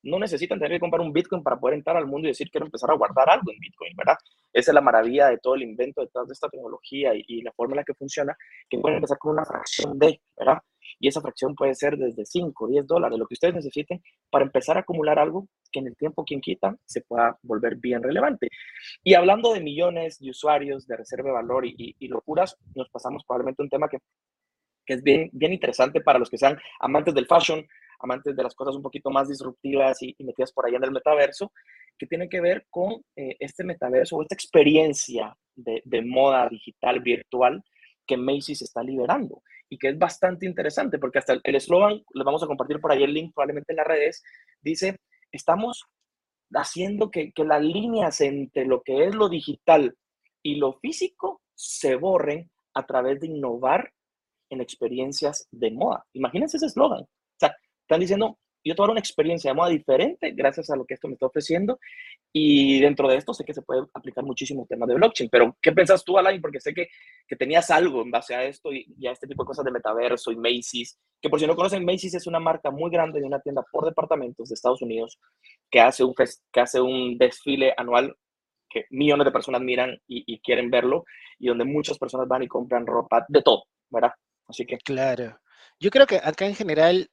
no 0.03 0.19
necesitan 0.19 0.59
tener 0.59 0.77
que 0.77 0.81
comprar 0.81 1.01
un 1.01 1.13
Bitcoin 1.13 1.43
para 1.43 1.59
poder 1.59 1.77
entrar 1.77 1.97
al 1.97 2.07
mundo 2.07 2.29
y 2.29 2.31
decir 2.31 2.51
quiero 2.51 2.67
empezar 2.67 2.91
a 2.91 2.95
guardar 2.95 3.29
algo 3.31 3.51
en 3.51 3.59
Bitcoin, 3.59 3.95
¿verdad? 3.97 4.17
Esa 4.53 4.71
es 4.71 4.75
la 4.75 4.81
maravilla 4.81 5.29
de 5.29 5.39
todo 5.39 5.55
el 5.55 5.63
invento 5.63 6.01
detrás 6.01 6.27
de 6.27 6.33
esta 6.33 6.49
tecnología 6.49 7.15
y, 7.15 7.25
y 7.27 7.43
la 7.43 7.53
forma 7.53 7.75
en 7.75 7.79
la 7.79 7.85
que 7.85 7.95
funciona, 7.95 8.37
que 8.69 8.79
pueden 8.79 8.97
empezar 8.97 9.19
con 9.19 9.33
una 9.33 9.45
fracción 9.45 9.99
de, 9.99 10.21
¿verdad? 10.37 10.59
Y 10.99 11.09
esa 11.09 11.21
fracción 11.21 11.55
puede 11.55 11.75
ser 11.75 11.97
desde 11.97 12.25
5, 12.25 12.69
10 12.69 12.87
dólares, 12.87 13.19
lo 13.19 13.27
que 13.27 13.35
ustedes 13.35 13.55
necesiten 13.55 14.03
para 14.31 14.45
empezar 14.45 14.77
a 14.77 14.81
acumular 14.81 15.19
algo 15.19 15.49
que 15.71 15.81
en 15.81 15.89
el 15.89 15.97
tiempo 15.97 16.25
quien 16.25 16.41
quita 16.41 16.77
se 16.85 17.03
pueda 17.03 17.39
volver 17.43 17.77
bien 17.77 18.03
relevante. 18.03 18.49
Y 19.03 19.15
hablando 19.15 19.53
de 19.53 19.61
millones 19.61 20.19
de 20.19 20.31
usuarios, 20.31 20.87
de 20.87 20.97
reserva 20.97 21.29
de 21.29 21.35
valor 21.35 21.67
y, 21.67 21.95
locuras, 22.09 22.57
nos 22.75 22.89
pasamos 22.89 23.25
probablemente 23.27 23.63
a 23.63 23.65
un 23.65 23.71
tema 23.71 23.89
que, 23.89 23.99
que 24.87 24.95
es 24.95 25.03
bien, 25.03 25.29
bien 25.33 25.53
interesante 25.53 26.01
para 26.01 26.19
los 26.19 26.31
que 26.31 26.39
sean 26.39 26.59
amantes 26.81 27.15
del 27.15 27.27
fashion, 27.27 27.67
amantes 28.01 28.35
de 28.35 28.43
las 28.43 28.55
cosas 28.55 28.77
un 28.77 28.83
poquito 28.83 29.11
más 29.11 29.29
disruptivas 29.29 30.03
y, 30.03 30.17
metidas 30.21 30.53
por 30.53 30.67
ahí 30.67 30.75
en 30.75 30.85
el 30.85 30.93
metaverso, 30.93 31.53
que 31.99 32.07
tiene 32.07 32.29
que 32.29 32.41
ver 32.41 32.67
con 32.71 33.03
eh, 33.17 33.37
este 33.41 33.65
metaverso 33.65 34.17
o 34.17 34.23
esta 34.23 34.35
experiencia 34.35 35.37
de, 35.55 35.83
de 35.85 36.03
moda 36.03 36.49
digital 36.49 37.01
virtual 37.01 37.63
que 38.07 38.17
Macy's 38.17 38.63
está 38.63 38.83
liberando 38.83 39.43
y 39.69 39.79
que 39.79 39.89
es 39.89 39.99
bastante 39.99 40.47
interesante 40.47 40.99
porque 40.99 41.19
hasta 41.19 41.39
el 41.43 41.55
eslogan, 41.55 42.03
les 42.15 42.25
vamos 42.25 42.43
a 42.43 42.47
compartir 42.47 42.81
por 42.81 42.93
ahí 42.93 43.03
el 43.03 43.13
link 43.13 43.35
probablemente 43.35 43.73
en 43.73 43.77
las 43.77 43.87
redes, 43.87 44.23
dice, 44.61 44.99
estamos 45.33 45.85
haciendo 46.55 47.11
que, 47.11 47.33
que 47.33 47.45
las 47.45 47.63
líneas 47.63 48.21
entre 48.21 48.65
lo 48.65 48.83
que 48.83 49.05
es 49.05 49.15
lo 49.15 49.29
digital 49.29 49.97
y 50.43 50.57
lo 50.57 50.75
físico 50.75 51.43
se 51.55 51.97
borren 51.97 52.51
a 52.75 52.87
través 52.87 53.21
de 53.21 53.27
innovar 53.27 53.93
en 54.51 54.61
experiencias 54.61 55.47
de 55.51 55.71
moda. 55.71 56.07
Imagínense 56.13 56.57
ese 56.57 56.67
eslogan. 56.67 57.03
O 57.03 57.39
sea, 57.39 57.55
están 57.83 58.01
diciendo, 58.01 58.39
yo 58.69 58.75
tuve 58.75 58.91
una 58.91 59.01
experiencia 59.01 59.51
de 59.51 59.55
moda 59.55 59.71
diferente 59.71 60.33
gracias 60.33 60.71
a 60.71 60.77
lo 60.77 60.85
que 60.85 60.95
esto 60.95 61.09
me 61.09 61.15
está 61.15 61.27
ofreciendo 61.27 61.79
y 62.33 62.81
dentro 62.81 63.09
de 63.09 63.17
esto 63.17 63.33
sé 63.33 63.45
que 63.45 63.55
se 63.55 63.63
puede 63.63 63.83
aplicar 63.95 64.25
muchísimo 64.25 64.67
tema 64.69 64.87
de 64.87 64.95
blockchain, 64.95 65.31
pero 65.31 65.57
¿qué 65.63 65.73
piensas 65.73 66.05
tú, 66.05 66.19
Alain? 66.19 66.41
Porque 66.41 66.61
sé 66.61 66.75
que, 66.75 66.89
que 67.27 67.37
tenías 67.37 67.71
algo 67.71 68.03
en 68.03 68.11
base 68.11 68.35
a 68.35 68.45
esto 68.45 68.73
y, 68.73 68.87
a 69.07 69.13
este 69.13 69.27
tipo 69.27 69.43
de 69.43 69.47
cosas 69.47 69.65
de 69.65 69.71
metaverso 69.71 70.31
y 70.31 70.37
Macy's, 70.37 70.99
que 71.21 71.31
por 71.31 71.41
si 71.41 71.47
no 71.47 71.57
conocen, 71.57 71.85
Macy's 71.85 72.15
es 72.15 72.27
una 72.27 72.39
marca 72.39 72.71
muy 72.71 72.91
grande 72.91 73.21
de 73.21 73.27
una 73.27 73.41
tienda 73.41 73.65
por 73.73 73.87
departamentos 73.87 74.49
de 74.49 74.55
Estados 74.55 74.83
Unidos 74.83 75.19
que 75.71 75.81
hace 75.81 76.05
un, 76.05 76.15
que 76.53 76.61
hace 76.61 76.81
un 76.81 77.17
desfile 77.17 77.73
anual 77.77 78.15
que 78.69 78.85
millones 78.91 79.25
de 79.25 79.33
personas 79.33 79.63
miran 79.63 79.99
y, 80.07 80.25
y 80.27 80.41
quieren 80.41 80.71
verlo 80.71 81.05
y 81.39 81.49
donde 81.49 81.65
muchas 81.65 81.99
personas 81.99 82.29
van 82.29 82.43
y 82.43 82.49
compran 82.49 82.87
ropa 82.87 83.25
de 83.29 83.43
todo, 83.43 83.65
¿verdad? 83.89 84.13
Así 84.47 84.67
que... 84.67 84.77
Claro. 84.79 85.39
Yo 85.81 85.91
creo 85.91 86.07
que 86.07 86.17
acá 86.17 86.47
en 86.47 86.55
general 86.55 87.09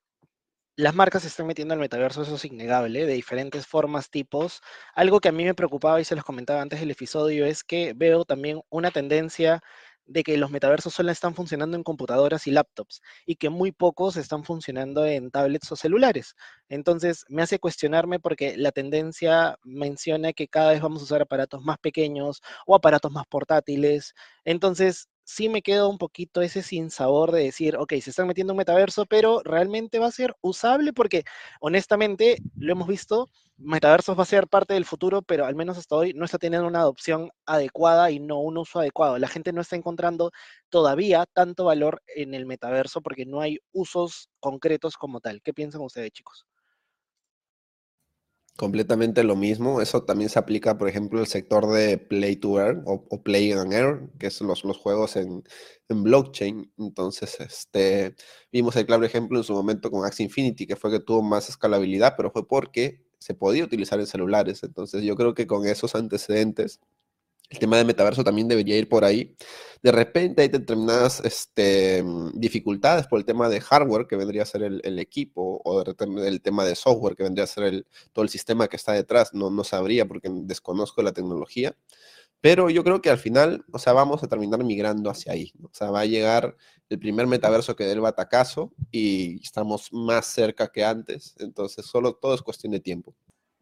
las 0.78 0.94
marcas 0.96 1.22
se 1.22 1.30
están 1.30 1.48
metiendo 1.48 1.74
al 1.74 1.80
metaverso, 1.80 2.24
eso 2.24 2.36
es 2.36 2.46
innegable, 2.46 3.06
de 3.06 3.14
diferentes 3.14 3.66
formas, 3.68 4.10
tipos. 4.10 4.62
Algo 4.94 5.20
que 5.22 5.30
a 5.30 5.32
mí 5.32 5.46
me 5.46 5.54
preocupaba 5.56 6.02
y 6.02 6.06
se 6.06 6.16
los 6.16 6.26
comentaba 6.26 6.62
antes 6.62 6.80
del 6.82 6.92
episodio 6.92 7.46
es 7.46 7.64
que 7.64 7.94
veo 7.96 8.26
también 8.26 8.62
una 8.70 8.92
tendencia 8.92 9.62
de 10.08 10.24
que 10.24 10.38
los 10.38 10.52
metaversos 10.52 10.94
solo 10.94 11.12
están 11.12 11.34
funcionando 11.34 11.76
en 11.78 11.84
computadoras 11.84 12.46
y 12.48 12.52
laptops 12.52 13.02
y 13.26 13.38
que 13.38 13.50
muy 13.50 13.72
pocos 13.72 14.18
están 14.18 14.44
funcionando 14.44 15.06
en 15.06 15.32
tablets 15.32 15.72
o 15.72 15.76
celulares. 15.76 16.36
Entonces 16.70 17.26
me 17.30 17.42
hace 17.42 17.58
cuestionarme 17.60 18.20
porque 18.20 18.56
la 18.58 18.72
tendencia 18.72 19.58
menciona 19.64 20.34
que 20.34 20.48
cada 20.48 20.72
vez 20.72 20.82
vamos 20.82 21.02
a 21.02 21.06
usar 21.06 21.22
aparatos 21.24 21.64
más 21.64 21.80
pequeños 21.80 22.42
o 22.68 22.76
aparatos 22.76 23.12
más 23.12 23.26
portátiles. 23.28 24.14
Entonces 24.44 25.08
sí 25.26 25.50
me 25.50 25.62
queda 25.62 25.88
un 25.88 25.98
poquito 25.98 26.42
ese 26.42 26.64
sin 26.64 26.90
sabor 26.92 27.32
de 27.34 27.44
decir, 27.44 27.76
ok, 27.78 27.94
se 28.02 28.12
están 28.12 28.28
metiendo 28.28 28.54
un 28.54 28.58
metaverso, 28.58 29.06
pero 29.06 29.42
realmente 29.44 30.00
va 30.00 30.08
a 30.08 30.12
ser 30.12 30.36
usable 30.42 30.94
porque 30.94 31.24
honestamente 31.60 32.38
lo 32.58 32.72
hemos 32.74 32.88
visto, 32.88 33.28
metaversos 33.58 34.18
va 34.18 34.24
a 34.24 34.26
ser 34.26 34.48
parte 34.48 34.74
del 34.74 34.86
futuro, 34.86 35.22
pero 35.22 35.46
al 35.46 35.56
menos 35.56 35.78
hasta 35.78 35.96
hoy 35.96 36.14
no 36.14 36.26
está 36.26 36.38
teniendo 36.38 36.68
una 36.68 36.80
adopción 36.82 37.30
adecuada 37.46 38.12
y 38.12 38.20
no 38.20 38.40
un 38.40 38.58
uso 38.58 38.80
adecuado. 38.80 39.18
La 39.18 39.28
gente 39.28 39.52
no 39.54 39.62
está 39.62 39.76
encontrando 39.76 40.32
todavía 40.70 41.26
tanto 41.34 41.66
valor 41.66 42.02
en 42.08 42.34
el 42.34 42.46
metaverso 42.46 43.02
porque 43.02 43.26
no 43.26 43.42
hay 43.42 43.60
usos 43.74 44.30
concretos 44.40 44.96
como 44.98 45.20
tal. 45.22 45.42
¿Qué 45.42 45.54
piensan 45.54 45.82
ustedes, 45.82 46.12
chicos? 46.12 46.46
Completamente 48.58 49.24
lo 49.26 49.36
mismo. 49.36 49.82
Eso 49.82 50.04
también 50.04 50.30
se 50.30 50.40
aplica, 50.40 50.78
por 50.78 50.88
ejemplo, 50.88 51.20
al 51.20 51.28
sector 51.28 51.68
de 51.72 51.98
Play 51.98 52.38
to 52.38 52.58
Earn 52.58 52.84
o, 52.86 53.22
Play 53.22 53.52
and 53.52 53.74
Earn, 53.74 54.12
que 54.18 54.30
son 54.32 54.48
los, 54.48 54.64
los 54.64 54.78
juegos 54.78 55.18
en, 55.18 55.44
en, 55.90 56.04
blockchain. 56.04 56.72
Entonces, 56.78 57.38
este, 57.42 58.16
vimos 58.54 58.76
el 58.78 58.86
claro 58.86 59.04
ejemplo 59.04 59.38
en 59.38 59.44
su 59.44 59.54
momento 59.54 59.92
con 59.92 60.06
Axie 60.06 60.24
Infinity, 60.24 60.66
que 60.68 60.78
fue 60.78 60.90
que 60.90 61.02
tuvo 61.02 61.22
más 61.22 61.50
escalabilidad, 61.50 62.14
pero 62.16 62.32
fue 62.32 62.48
porque 62.48 63.04
se 63.20 63.34
podía 63.34 63.66
utilizar 63.66 64.00
en 64.00 64.08
celulares. 64.08 64.64
Entonces, 64.64 65.04
yo 65.04 65.16
creo 65.18 65.34
que 65.34 65.48
con 65.48 65.66
esos 65.68 65.94
antecedentes, 65.96 66.80
el 67.50 67.60
tema 67.60 67.78
de 67.78 67.86
metaverso 67.86 68.24
también 68.24 68.48
debería 68.48 68.78
ir 68.78 68.90
por 68.90 69.06
ahí, 69.06 69.36
De 69.84 69.92
repente 69.92 70.42
hay 70.42 70.48
determinadas 70.48 71.20
este, 71.24 72.04
dificultades 72.34 73.06
por 73.08 73.20
el 73.20 73.26
tema 73.26 73.50
de 73.50 73.62
hardware 73.62 74.08
que 74.08 74.16
vendría 74.16 74.42
a 74.44 74.46
ser 74.46 74.64
el, 74.64 75.00
equipo 75.00 75.62
o 75.64 75.84
el 75.84 76.42
tema 76.42 76.66
de 76.66 76.76
software 76.76 77.16
que 77.16 77.24
vendría 77.24 77.44
a 77.44 77.48
ser 77.48 77.86
todo 78.12 78.24
el 78.24 78.30
sistema 78.30 78.68
que 78.68 78.78
está 78.78 78.94
detrás. 78.94 79.34
No, 79.34 79.52
no 79.52 79.64
sabría 79.64 80.08
porque 80.08 80.30
desconozco 80.32 81.04
la 81.04 81.14
tecnología. 81.14 81.76
Pero 82.42 82.70
yo 82.70 82.84
creo 82.84 83.02
que 83.02 83.10
al 83.10 83.18
final, 83.18 83.66
o 83.72 83.80
sea, 83.80 83.94
vamos 83.94 84.24
a 84.24 84.28
terminar 84.28 84.64
migrando 84.64 85.10
hacia 85.10 85.34
ahí. 85.34 85.52
O 85.64 85.70
sea, 85.72 85.92
va 85.92 86.02
a 86.02 86.06
llegar 86.06 86.56
el 86.90 87.00
primer 87.00 87.28
metaverso 87.28 87.76
que 87.76 87.86
dé 87.86 87.94
el 87.94 88.02
batacazo 88.02 88.72
y 88.92 89.42
estamos 89.42 89.92
más 89.92 90.28
cerca 90.28 90.68
que 90.72 90.84
antes. 90.84 91.36
Entonces, 91.40 91.86
solo 91.86 92.14
todo 92.16 92.36
es 92.36 92.42
cuestión 92.42 92.74
de 92.74 92.80
tiempo. 92.80 93.16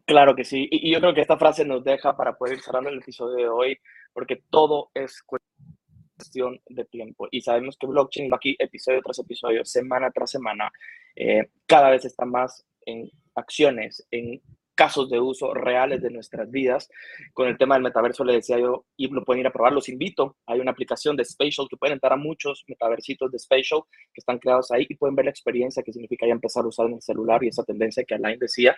Claro 0.06 0.36
que 0.36 0.44
sí. 0.44 0.68
Y, 0.70 0.92
yo 0.92 1.00
creo 1.00 1.14
que 1.14 1.22
esta 1.22 1.38
frase 1.38 1.64
nos 1.64 1.82
deja 1.82 2.16
para 2.16 2.36
poder 2.36 2.54
ir 2.54 2.62
cerrando 2.62 2.90
el 2.90 2.98
episodio 2.98 3.36
de 3.36 3.48
hoy, 3.48 3.78
porque 4.12 4.42
todo 4.50 4.90
es 4.94 5.22
cuestión 5.22 6.60
de 6.68 6.84
tiempo. 6.84 7.26
Y 7.30 7.40
sabemos 7.40 7.76
que 7.78 7.86
blockchain 7.86 8.30
va 8.30 8.36
aquí 8.36 8.54
episodio 8.58 9.00
tras 9.02 9.18
episodio, 9.18 9.64
semana 9.64 10.10
tras 10.10 10.30
semana, 10.30 10.70
eh, 11.16 11.48
cada 11.66 11.90
vez 11.90 12.04
está 12.04 12.26
más 12.26 12.66
en 12.86 13.10
acciones, 13.34 14.06
en 14.10 14.40
casos 14.74 15.08
de 15.08 15.20
uso 15.20 15.54
reales 15.54 16.02
de 16.02 16.10
nuestras 16.10 16.50
vidas. 16.50 16.90
Con 17.32 17.48
el 17.48 17.56
tema 17.56 17.76
del 17.76 17.84
metaverso 17.84 18.24
le 18.24 18.34
decía 18.34 18.58
yo, 18.58 18.84
y 18.96 19.08
lo 19.08 19.24
pueden 19.24 19.40
ir 19.40 19.46
a 19.46 19.52
probar, 19.52 19.72
los 19.72 19.88
invito. 19.88 20.36
Hay 20.46 20.60
una 20.60 20.72
aplicación 20.72 21.16
de 21.16 21.24
Spatial 21.24 21.66
que 21.70 21.76
pueden 21.76 21.94
entrar 21.94 22.12
a 22.12 22.16
muchos 22.16 22.64
metaversitos 22.68 23.30
de 23.30 23.38
Spatial 23.38 23.82
que 24.12 24.20
están 24.20 24.38
creados 24.38 24.70
ahí 24.70 24.86
y 24.88 24.96
pueden 24.96 25.14
ver 25.14 25.26
la 25.26 25.30
experiencia 25.30 25.82
que 25.82 25.92
significa 25.92 26.26
ya 26.26 26.32
empezar 26.32 26.64
a 26.64 26.68
usar 26.68 26.86
en 26.86 26.94
el 26.94 27.02
celular 27.02 27.42
y 27.42 27.48
esa 27.48 27.64
tendencia 27.64 28.04
que 28.04 28.14
Alain 28.14 28.38
decía. 28.38 28.76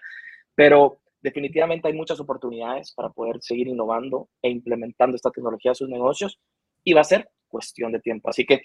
Pero 0.54 1.00
definitivamente 1.26 1.88
hay 1.88 1.94
muchas 1.94 2.20
oportunidades 2.20 2.92
para 2.94 3.08
poder 3.10 3.38
seguir 3.40 3.66
innovando 3.66 4.28
e 4.40 4.48
implementando 4.48 5.16
esta 5.16 5.32
tecnología 5.32 5.72
a 5.72 5.74
sus 5.74 5.88
negocios 5.88 6.38
y 6.84 6.92
va 6.92 7.00
a 7.00 7.04
ser 7.04 7.28
cuestión 7.48 7.90
de 7.90 7.98
tiempo. 7.98 8.30
Así 8.30 8.46
que 8.46 8.62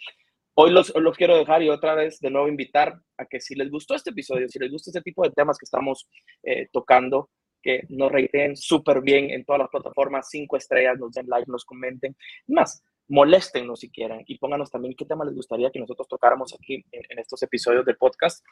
hoy 0.54 0.69
los, 0.69 0.93
los, 0.95 1.17
quiero 1.17 1.36
dejar 1.36 1.63
y 1.63 1.69
otra 1.69 1.95
vez 1.95 2.19
de 2.19 2.30
nuevo 2.30 2.47
invitar 2.47 2.93
a 3.17 3.26
que 3.26 3.39
si 3.39 3.56
les 3.56 3.71
gustó 3.71 3.95
este 3.95 4.12
episodio, 4.12 4.47
si 4.47 4.60
les 4.60 4.71
gusta 4.71 4.91
este 4.91 5.02
tipo 5.02 5.24
de 5.24 5.32
temas 5.32 5.58
que 5.58 5.65
estamos 5.65 6.08
eh, 6.43 6.67
tocando, 6.71 7.32
que 7.63 7.82
nos 7.89 8.12
reiteen 8.12 8.56
súper 8.56 9.02
bien 9.02 9.32
en 9.32 9.43
todas 9.43 9.62
las 9.62 9.69
plataformas, 9.69 10.30
cinco 10.30 10.56
estrellas, 10.56 11.00
nos 11.00 11.13
den 11.13 11.26
like, 11.28 11.50
nos 11.50 11.65
comenten. 11.65 12.15
Más, 12.47 12.84
moléstennos 13.12 13.82
si 13.82 13.89
quieren 13.89 14.24
y 14.26 14.38
pónganos 14.38 14.71
también 14.71 14.95
qué 14.95 15.06
tema 15.06 15.26
les 15.26 15.36
gustaría 15.36 15.69
que 15.69 15.80
nosotros 15.80 16.08
tocáramos 16.08 16.54
aquí 16.54 16.84
en, 16.91 17.19
estos 17.19 17.43
episodios 17.43 17.86
del 17.86 17.97
podcast 17.97 18.43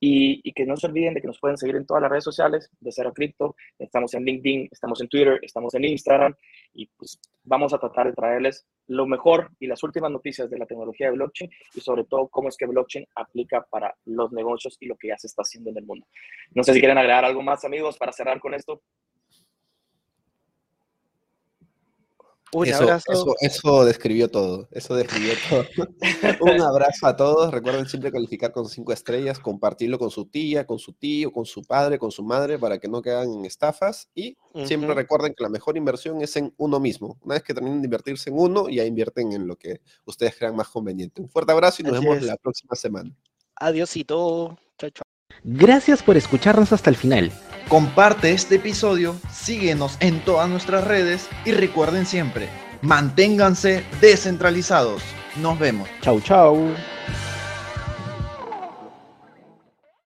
y, 0.00 0.40
y, 0.42 0.52
que 0.52 0.64
no 0.64 0.74
se 0.76 0.86
olviden 0.86 1.12
de 1.12 1.20
que 1.20 1.26
nos 1.26 1.38
pueden 1.38 1.58
seguir 1.58 1.76
en 1.76 1.86
todas 1.86 2.02
las 2.02 2.10
redes 2.10 2.24
sociales 2.24 2.70
de 2.80 2.90
Cero 2.92 3.12
Cripto, 3.14 3.54
estamos 3.78 4.14
en 4.14 4.24
LinkedIn, 4.24 4.68
estamos 4.72 5.02
en 5.02 5.08
Twitter, 5.08 5.38
estamos 5.42 5.74
en 5.74 5.84
Instagram 5.84 6.34
y 6.72 6.86
pues 6.86 7.20
vamos 7.44 7.74
a 7.74 7.78
tratar 7.78 8.06
de 8.06 8.14
traerles 8.14 8.66
lo 8.88 9.06
mejor 9.06 9.50
y 9.60 9.66
las 9.66 9.82
últimas 9.82 10.10
noticias 10.10 10.48
de 10.48 10.58
la 10.58 10.66
tecnología 10.66 11.08
de 11.08 11.12
blockchain 11.12 11.50
y 11.74 11.80
sobre 11.80 12.04
todo 12.04 12.28
cómo 12.28 12.48
es 12.48 12.56
que 12.56 12.66
blockchain 12.66 13.06
aplica 13.16 13.66
para 13.68 13.94
los 14.06 14.32
negocios 14.32 14.78
y 14.80 14.86
lo 14.86 14.96
que 14.96 15.08
ya 15.08 15.18
se 15.18 15.26
está 15.26 15.42
haciendo 15.42 15.70
en 15.70 15.76
el 15.76 15.84
mundo. 15.84 16.06
No 16.54 16.62
sé 16.62 16.72
si 16.72 16.80
quieren 16.80 16.96
agregar 16.96 17.24
algo 17.24 17.42
más 17.42 17.64
amigos 17.64 17.98
para 17.98 18.12
cerrar 18.12 18.40
con 18.40 18.54
esto. 18.54 18.80
Un 22.52 22.66
eso, 22.66 22.82
abrazo. 22.84 23.34
Eso, 23.40 23.84
describió 23.84 24.30
todo. 24.30 24.68
Eso 24.70 24.94
describió 24.94 25.32
todo. 25.48 25.64
Un 26.40 26.60
abrazo 26.60 27.06
a 27.06 27.16
todos. 27.16 27.52
Recuerden 27.52 27.86
siempre 27.86 28.12
calificar 28.12 28.52
con 28.52 28.68
cinco 28.68 28.92
estrellas, 28.92 29.38
compartirlo 29.38 29.98
con 29.98 30.10
su 30.10 30.26
tía, 30.26 30.66
con 30.66 30.78
su 30.78 30.92
tío, 30.92 31.32
con 31.32 31.44
su 31.44 31.62
padre, 31.62 31.98
con 31.98 32.12
su 32.12 32.22
madre, 32.22 32.58
para 32.58 32.78
que 32.78 32.88
no 32.88 33.02
quedan 33.02 33.32
en 33.32 33.44
estafas. 33.44 34.08
Y 34.14 34.36
siempre 34.64 34.94
recuerden 34.94 35.34
que 35.36 35.42
la 35.42 35.48
mejor 35.48 35.76
inversión 35.76 36.22
es 36.22 36.36
en 36.36 36.54
uno 36.56 36.78
mismo. 36.78 37.18
Una 37.22 37.34
vez 37.34 37.42
que 37.42 37.52
terminen 37.52 37.82
de 37.82 37.86
invertirse 37.86 38.30
en 38.30 38.38
uno, 38.38 38.68
ya 38.68 38.84
invierten 38.84 39.32
en 39.32 39.46
lo 39.46 39.56
que 39.56 39.80
ustedes 40.04 40.36
crean 40.36 40.54
más 40.54 40.68
conveniente. 40.68 41.20
Un 41.20 41.28
fuerte 41.28 41.52
abrazo 41.52 41.82
y 41.82 41.84
nos 41.84 42.00
vemos 42.00 42.22
la 42.22 42.36
próxima 42.36 42.76
semana. 42.76 43.10
Adiósito. 43.56 44.56
Chao, 44.78 44.90
chao. 44.90 45.02
Gracias 45.42 46.02
por 46.02 46.16
escucharnos 46.16 46.72
hasta 46.72 46.90
el 46.90 46.96
final. 46.96 47.32
Comparte 47.68 48.30
este 48.30 48.56
episodio, 48.56 49.16
síguenos 49.32 49.96
en 49.98 50.20
todas 50.20 50.48
nuestras 50.48 50.84
redes 50.84 51.28
y 51.44 51.50
recuerden 51.50 52.06
siempre, 52.06 52.48
manténganse 52.80 53.82
descentralizados. 54.00 55.02
Nos 55.42 55.58
vemos. 55.58 55.88
Chau, 56.00 56.20
chau. 56.20 56.68